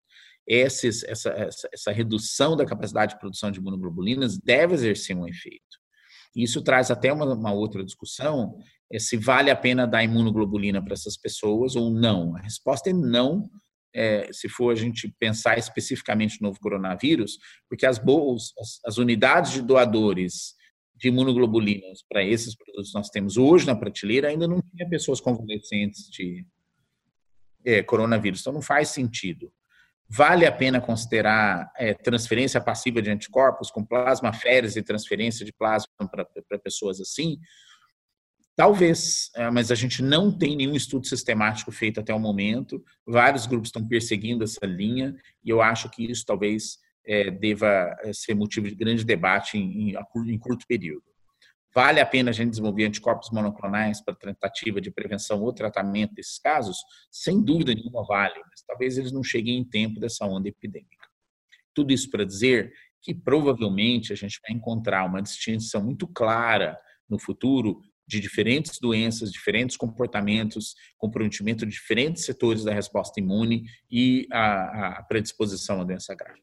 Essa, 0.46 0.88
essa, 0.88 1.30
essa, 1.72 1.90
redução 1.90 2.54
da 2.54 2.66
capacidade 2.66 3.14
de 3.14 3.20
produção 3.20 3.50
de 3.50 3.60
imunoglobulinas 3.60 4.36
deve 4.36 4.74
exercer 4.74 5.16
um 5.16 5.26
efeito. 5.26 5.78
Isso 6.36 6.60
traz 6.60 6.90
até 6.90 7.10
uma, 7.10 7.32
uma 7.32 7.52
outra 7.52 7.82
discussão, 7.82 8.58
é 8.92 8.98
se 8.98 9.16
vale 9.16 9.50
a 9.50 9.56
pena 9.56 9.86
dar 9.86 10.04
imunoglobulina 10.04 10.84
para 10.84 10.92
essas 10.92 11.16
pessoas 11.16 11.76
ou 11.76 11.88
não. 11.88 12.36
A 12.36 12.40
resposta 12.40 12.90
é 12.90 12.92
não, 12.92 13.48
é, 13.94 14.28
se 14.32 14.48
for 14.48 14.70
a 14.70 14.74
gente 14.74 15.08
pensar 15.18 15.56
especificamente 15.56 16.42
no 16.42 16.48
novo 16.48 16.60
coronavírus, 16.60 17.38
porque 17.68 17.86
as, 17.86 17.96
boas, 17.96 18.52
as, 18.58 18.80
as 18.84 18.98
unidades 18.98 19.52
de 19.52 19.62
doadores 19.62 20.54
de 20.96 21.08
imunoglobulinas 21.08 22.04
para 22.08 22.22
esses 22.24 22.56
produtos 22.56 22.90
que 22.90 22.98
nós 22.98 23.08
temos 23.08 23.36
hoje 23.36 23.66
na 23.66 23.76
prateleira 23.76 24.28
ainda 24.28 24.46
não 24.46 24.60
tinha 24.60 24.88
pessoas 24.88 25.20
convalescentes 25.20 26.08
de 26.10 26.44
é, 27.64 27.82
coronavírus. 27.82 28.40
Então, 28.40 28.52
não 28.52 28.62
faz 28.62 28.88
sentido. 28.88 29.52
Vale 30.08 30.46
a 30.46 30.52
pena 30.52 30.80
considerar 30.80 31.72
é, 31.76 31.94
transferência 31.94 32.60
passiva 32.60 33.00
de 33.00 33.10
anticorpos 33.10 33.70
com 33.70 33.84
plasmaféresis 33.84 34.76
e 34.76 34.82
transferência 34.82 35.44
de 35.44 35.52
plasma 35.52 35.88
para 35.98 36.58
pessoas 36.58 37.00
assim? 37.00 37.38
Talvez, 38.56 39.30
é, 39.34 39.50
mas 39.50 39.72
a 39.72 39.74
gente 39.74 40.00
não 40.02 40.30
tem 40.30 40.56
nenhum 40.56 40.76
estudo 40.76 41.06
sistemático 41.06 41.72
feito 41.72 41.98
até 41.98 42.14
o 42.14 42.20
momento. 42.20 42.84
Vários 43.04 43.46
grupos 43.46 43.68
estão 43.68 43.86
perseguindo 43.86 44.44
essa 44.44 44.64
linha 44.64 45.16
e 45.42 45.50
eu 45.50 45.60
acho 45.60 45.90
que 45.90 46.08
isso 46.08 46.24
talvez 46.24 46.78
é, 47.04 47.30
deva 47.30 47.96
é, 48.02 48.12
ser 48.12 48.34
motivo 48.34 48.68
de 48.68 48.74
grande 48.74 49.04
debate 49.04 49.58
em, 49.58 49.96
em, 49.96 50.38
curto 50.38 50.66
período. 50.68 51.04
Vale 51.74 52.00
a 52.00 52.06
pena 52.06 52.30
a 52.30 52.32
gente 52.32 52.50
desenvolver 52.50 52.84
anticorpos 52.84 53.30
monoclonais 53.30 54.00
para 54.00 54.14
tentativa 54.14 54.80
de 54.80 54.92
prevenção 54.92 55.42
ou 55.42 55.52
tratamento 55.52 56.14
desses 56.14 56.38
casos? 56.38 56.76
Sem 57.10 57.42
dúvida 57.42 57.74
nenhuma 57.74 58.04
vale, 58.06 58.40
mas 58.48 58.62
talvez 58.62 58.96
eles 58.96 59.10
não 59.10 59.24
cheguem 59.24 59.58
em 59.58 59.64
tempo 59.64 59.98
dessa 59.98 60.24
onda 60.24 60.48
epidêmica. 60.48 61.08
Tudo 61.74 61.92
isso 61.92 62.08
para 62.10 62.24
dizer 62.24 62.72
que 63.02 63.12
provavelmente 63.12 64.12
a 64.12 64.16
gente 64.16 64.40
vai 64.46 64.56
encontrar 64.56 65.04
uma 65.04 65.20
distinção 65.20 65.82
muito 65.82 66.06
clara 66.06 66.78
no 67.08 67.18
futuro 67.18 67.80
de 68.06 68.20
diferentes 68.20 68.78
doenças, 68.78 69.32
diferentes 69.32 69.76
comportamentos, 69.76 70.74
comprometimento 70.96 71.66
de 71.66 71.72
diferentes 71.72 72.24
setores 72.24 72.62
da 72.62 72.72
resposta 72.72 73.18
imune 73.18 73.64
e 73.90 74.28
a, 74.30 74.98
a 74.98 75.02
predisposição 75.02 75.80
à 75.80 75.84
doença 75.84 76.14
grave. 76.14 76.40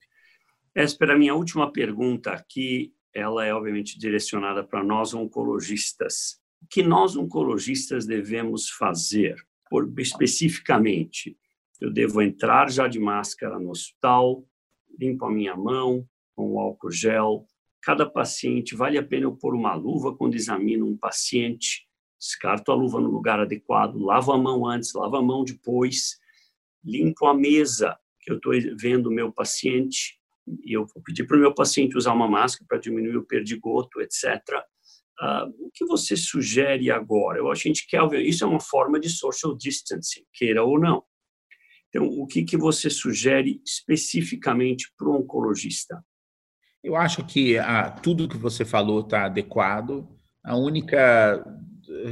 Essa 0.75 0.97
a 1.05 1.17
minha 1.17 1.35
última 1.35 1.71
pergunta 1.71 2.31
aqui, 2.31 2.93
ela 3.13 3.45
é 3.45 3.53
obviamente 3.53 3.99
direcionada 3.99 4.63
para 4.63 4.83
nós 4.83 5.13
oncologistas. 5.13 6.39
O 6.61 6.67
que 6.69 6.83
nós 6.83 7.15
oncologistas 7.15 8.05
devemos 8.05 8.69
fazer, 8.69 9.35
por, 9.69 9.91
especificamente? 9.99 11.37
Eu 11.79 11.91
devo 11.91 12.21
entrar 12.21 12.69
já 12.69 12.87
de 12.87 12.99
máscara 12.99 13.59
no 13.59 13.71
hospital, 13.71 14.45
limpo 14.99 15.25
a 15.25 15.31
minha 15.31 15.55
mão 15.55 16.07
com 16.35 16.59
álcool 16.59 16.91
gel, 16.91 17.45
cada 17.81 18.05
paciente, 18.05 18.75
vale 18.75 18.97
a 18.97 19.03
pena 19.03 19.25
eu 19.25 19.35
pôr 19.35 19.55
uma 19.55 19.73
luva 19.73 20.15
quando 20.15 20.35
examino 20.35 20.85
um 20.85 20.95
paciente, 20.95 21.87
descarto 22.19 22.71
a 22.71 22.75
luva 22.75 23.01
no 23.01 23.09
lugar 23.09 23.39
adequado, 23.39 23.95
lavo 23.95 24.31
a 24.31 24.37
mão 24.37 24.67
antes, 24.67 24.93
lavo 24.93 25.17
a 25.17 25.21
mão 25.21 25.43
depois, 25.43 26.19
limpo 26.83 27.25
a 27.25 27.33
mesa 27.33 27.97
que 28.19 28.31
eu 28.31 28.37
estou 28.37 28.53
vendo 28.77 29.07
o 29.07 29.11
meu 29.11 29.31
paciente, 29.31 30.20
e 30.63 30.73
eu 30.75 30.85
vou 30.85 31.01
pedir 31.03 31.25
para 31.25 31.37
o 31.37 31.39
meu 31.39 31.53
paciente 31.53 31.97
usar 31.97 32.13
uma 32.13 32.27
máscara 32.27 32.65
para 32.67 32.79
diminuir 32.79 33.17
o 33.17 33.25
perdigoto, 33.25 34.01
etc. 34.01 34.23
Uh, 34.25 35.23
ah, 35.23 35.47
o 35.59 35.69
que 35.73 35.85
você 35.85 36.17
sugere 36.17 36.89
agora? 36.89 37.39
Eu 37.39 37.51
a 37.51 37.55
gente 37.55 37.85
quer 37.87 38.07
ver, 38.07 38.21
isso 38.21 38.43
é 38.43 38.47
uma 38.47 38.59
forma 38.59 38.99
de 38.99 39.09
social 39.09 39.55
distancing, 39.55 40.23
queira 40.33 40.63
ou 40.63 40.79
não. 40.79 41.03
Então, 41.89 42.07
o 42.07 42.25
que, 42.25 42.43
que 42.43 42.57
você 42.57 42.89
sugere 42.89 43.61
especificamente 43.65 44.91
para 44.97 45.09
o 45.09 45.19
oncologista? 45.19 46.03
Eu 46.83 46.95
acho 46.95 47.25
que 47.25 47.57
ah, 47.57 47.91
tudo 47.91 48.27
que 48.27 48.37
você 48.37 48.65
falou 48.65 49.01
está 49.01 49.25
adequado. 49.25 50.07
A 50.43 50.55
única 50.55 51.45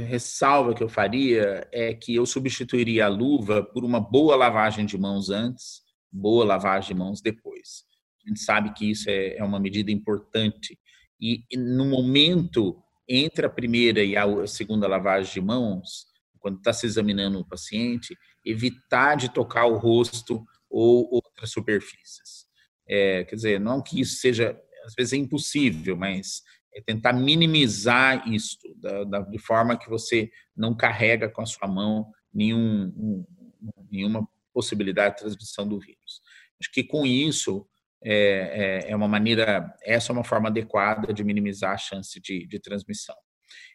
ressalva 0.06 0.74
que 0.74 0.82
eu 0.82 0.88
faria 0.88 1.66
é 1.72 1.94
que 1.94 2.14
eu 2.14 2.26
substituiria 2.26 3.06
a 3.06 3.08
luva 3.08 3.62
por 3.62 3.84
uma 3.84 4.00
boa 4.00 4.36
lavagem 4.36 4.84
de 4.84 4.98
mãos 4.98 5.30
antes, 5.30 5.82
boa 6.12 6.44
lavagem 6.44 6.94
de 6.94 6.94
mãos 6.94 7.20
depois. 7.20 7.84
A 8.24 8.28
gente 8.28 8.40
sabe 8.40 8.72
que 8.72 8.90
isso 8.90 9.08
é, 9.08 9.36
é 9.36 9.44
uma 9.44 9.60
medida 9.60 9.90
importante. 9.90 10.78
E 11.20 11.44
no 11.56 11.84
momento 11.84 12.82
entre 13.08 13.44
a 13.44 13.50
primeira 13.50 14.04
e 14.04 14.16
a 14.16 14.46
segunda 14.46 14.86
lavagem 14.86 15.32
de 15.32 15.40
mãos, 15.40 16.06
quando 16.38 16.58
está 16.58 16.72
se 16.72 16.86
examinando 16.86 17.40
o 17.40 17.44
paciente, 17.44 18.16
evitar 18.44 19.16
de 19.16 19.32
tocar 19.32 19.66
o 19.66 19.76
rosto 19.76 20.44
ou 20.70 21.08
outras 21.12 21.50
superfícies. 21.50 22.46
É, 22.88 23.24
quer 23.24 23.34
dizer, 23.34 23.60
não 23.60 23.82
que 23.82 24.00
isso 24.00 24.16
seja, 24.16 24.58
às 24.84 24.94
vezes 24.94 25.12
é 25.12 25.16
impossível, 25.16 25.96
mas 25.96 26.42
é 26.72 26.80
tentar 26.80 27.12
minimizar 27.12 28.26
isto, 28.28 28.72
da, 28.76 29.04
da, 29.04 29.20
de 29.20 29.38
forma 29.38 29.76
que 29.76 29.90
você 29.90 30.30
não 30.56 30.76
carrega 30.76 31.28
com 31.28 31.42
a 31.42 31.46
sua 31.46 31.66
mão 31.66 32.10
nenhum, 32.32 32.92
um, 32.96 33.24
nenhuma 33.90 34.26
possibilidade 34.52 35.16
de 35.16 35.20
transmissão 35.22 35.68
do 35.68 35.80
vírus. 35.80 36.22
Acho 36.60 36.70
que 36.72 36.84
com 36.84 37.04
isso 37.04 37.66
é, 38.02 38.84
é, 38.86 38.90
é, 38.90 38.96
uma 38.96 39.08
maneira, 39.08 39.74
essa 39.84 40.10
é 40.10 40.14
uma 40.14 40.24
forma 40.24 40.48
adequada 40.48 41.12
de 41.12 41.22
minimizar 41.22 41.72
a 41.72 41.78
chance 41.78 42.18
de, 42.20 42.46
de 42.46 42.58
transmissão. 42.58 43.16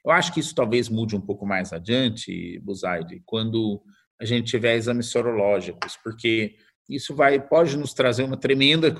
Eu 0.04 0.12
acho 0.12 0.34
que 0.34 0.40
isso 0.40 0.56
talvez 0.56 0.90
mude 0.90 1.16
um 1.16 1.22
pouco 1.22 1.46
mais 1.46 1.74
adiante, 1.74 2.60
Buzaide, 2.60 3.22
quando 3.26 3.82
a 4.20 4.26
gente 4.26 4.50
tiver 4.50 4.76
exames 4.76 5.08
sorológicos, 5.08 5.98
porque 6.04 6.56
isso 6.90 7.16
vai 7.16 7.40
pode 7.40 7.78
nos 7.78 7.94
trazer 7.94 8.24
uma 8.24 8.38
tremenda 8.38 8.96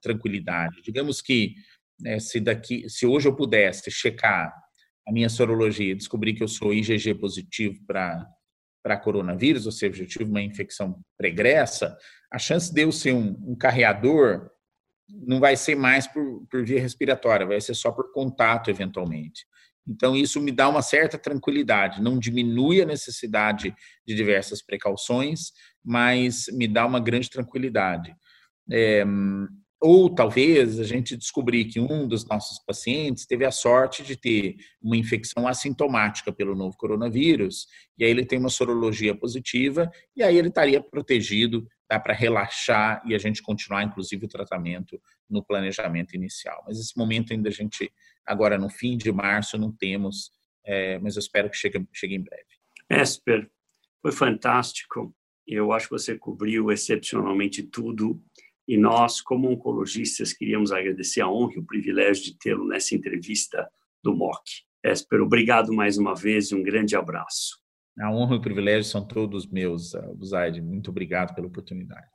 tranquilidade. 0.00 0.82
Digamos 0.82 1.22
que 1.22 1.54
né, 2.00 2.18
se 2.18 2.40
daqui, 2.40 2.88
se 2.88 3.06
hoje 3.06 3.28
eu 3.28 3.36
pudesse 3.36 3.90
checar 3.90 4.52
a 5.06 5.12
minha 5.12 5.28
sorologia 5.28 5.92
e 5.92 5.96
descobrir 5.96 6.34
que 6.34 6.42
eu 6.42 6.48
sou 6.48 6.72
IgG 6.72 7.14
positivo 7.14 7.78
para 7.86 8.26
para 8.82 8.96
coronavírus, 8.96 9.66
ou 9.66 9.72
seja, 9.72 10.02
eu 10.02 10.06
tive 10.06 10.24
uma 10.24 10.42
infecção 10.42 11.00
pregressa, 11.16 11.96
a 12.32 12.38
chance 12.38 12.72
de 12.72 12.82
eu 12.82 12.92
ser 12.92 13.12
um, 13.12 13.36
um 13.46 13.56
carreador 13.56 14.50
não 15.08 15.40
vai 15.40 15.56
ser 15.56 15.74
mais 15.74 16.06
por, 16.06 16.46
por 16.48 16.64
via 16.64 16.80
respiratória, 16.80 17.46
vai 17.46 17.60
ser 17.60 17.74
só 17.74 17.90
por 17.90 18.12
contato 18.12 18.70
eventualmente. 18.70 19.44
Então, 19.86 20.14
isso 20.14 20.40
me 20.40 20.52
dá 20.52 20.68
uma 20.68 20.82
certa 20.82 21.18
tranquilidade, 21.18 22.02
não 22.02 22.18
diminui 22.18 22.80
a 22.80 22.86
necessidade 22.86 23.74
de 24.06 24.14
diversas 24.14 24.62
precauções, 24.62 25.52
mas 25.84 26.46
me 26.52 26.68
dá 26.68 26.86
uma 26.86 27.00
grande 27.00 27.28
tranquilidade. 27.28 28.14
É, 28.70 29.04
ou 29.80 30.14
talvez 30.14 30.78
a 30.78 30.84
gente 30.84 31.16
descobrir 31.16 31.64
que 31.64 31.80
um 31.80 32.06
dos 32.06 32.26
nossos 32.26 32.58
pacientes 32.58 33.24
teve 33.24 33.46
a 33.46 33.50
sorte 33.50 34.02
de 34.02 34.14
ter 34.14 34.56
uma 34.80 34.96
infecção 34.96 35.48
assintomática 35.48 36.30
pelo 36.30 36.54
novo 36.54 36.76
coronavírus, 36.76 37.66
e 37.96 38.04
aí 38.04 38.10
ele 38.10 38.26
tem 38.26 38.38
uma 38.38 38.50
sorologia 38.50 39.14
positiva, 39.14 39.90
e 40.14 40.22
aí 40.22 40.36
ele 40.36 40.48
estaria 40.48 40.82
protegido, 40.82 41.66
dá 41.88 41.98
para 41.98 42.12
relaxar 42.12 43.02
e 43.06 43.14
a 43.14 43.18
gente 43.18 43.42
continuar, 43.42 43.82
inclusive, 43.82 44.26
o 44.26 44.28
tratamento 44.28 45.00
no 45.28 45.42
planejamento 45.42 46.14
inicial. 46.14 46.62
Mas 46.66 46.78
esse 46.78 46.96
momento 46.96 47.32
ainda 47.32 47.48
a 47.48 47.52
gente, 47.52 47.90
agora 48.26 48.58
no 48.58 48.68
fim 48.68 48.98
de 48.98 49.10
março, 49.10 49.56
não 49.56 49.72
temos, 49.72 50.30
é, 50.64 50.98
mas 50.98 51.16
eu 51.16 51.20
espero 51.20 51.48
que 51.48 51.56
chegue, 51.56 51.86
chegue 51.92 52.14
em 52.16 52.22
breve. 52.22 52.44
Esper, 52.90 53.50
foi 54.02 54.12
fantástico. 54.12 55.14
Eu 55.46 55.72
acho 55.72 55.86
que 55.86 55.92
você 55.92 56.18
cobriu 56.18 56.70
excepcionalmente 56.70 57.62
tudo 57.62 58.22
e 58.70 58.76
nós, 58.78 59.20
como 59.20 59.50
oncologistas, 59.50 60.32
queríamos 60.32 60.70
agradecer 60.70 61.20
a 61.22 61.28
honra 61.28 61.54
e 61.56 61.58
o 61.58 61.66
privilégio 61.66 62.22
de 62.22 62.38
tê-lo 62.38 62.68
nessa 62.68 62.94
entrevista 62.94 63.68
do 64.00 64.14
MOC. 64.14 64.44
Esper, 64.84 65.20
obrigado 65.20 65.72
mais 65.72 65.98
uma 65.98 66.14
vez 66.14 66.52
e 66.52 66.54
um 66.54 66.62
grande 66.62 66.94
abraço. 66.94 67.58
A 67.98 68.12
honra 68.12 68.36
e 68.36 68.38
o 68.38 68.40
privilégio 68.40 68.84
são 68.84 69.04
todos 69.04 69.50
meus, 69.50 69.90
Buzaide. 70.14 70.62
Muito 70.62 70.88
obrigado 70.88 71.34
pela 71.34 71.48
oportunidade. 71.48 72.06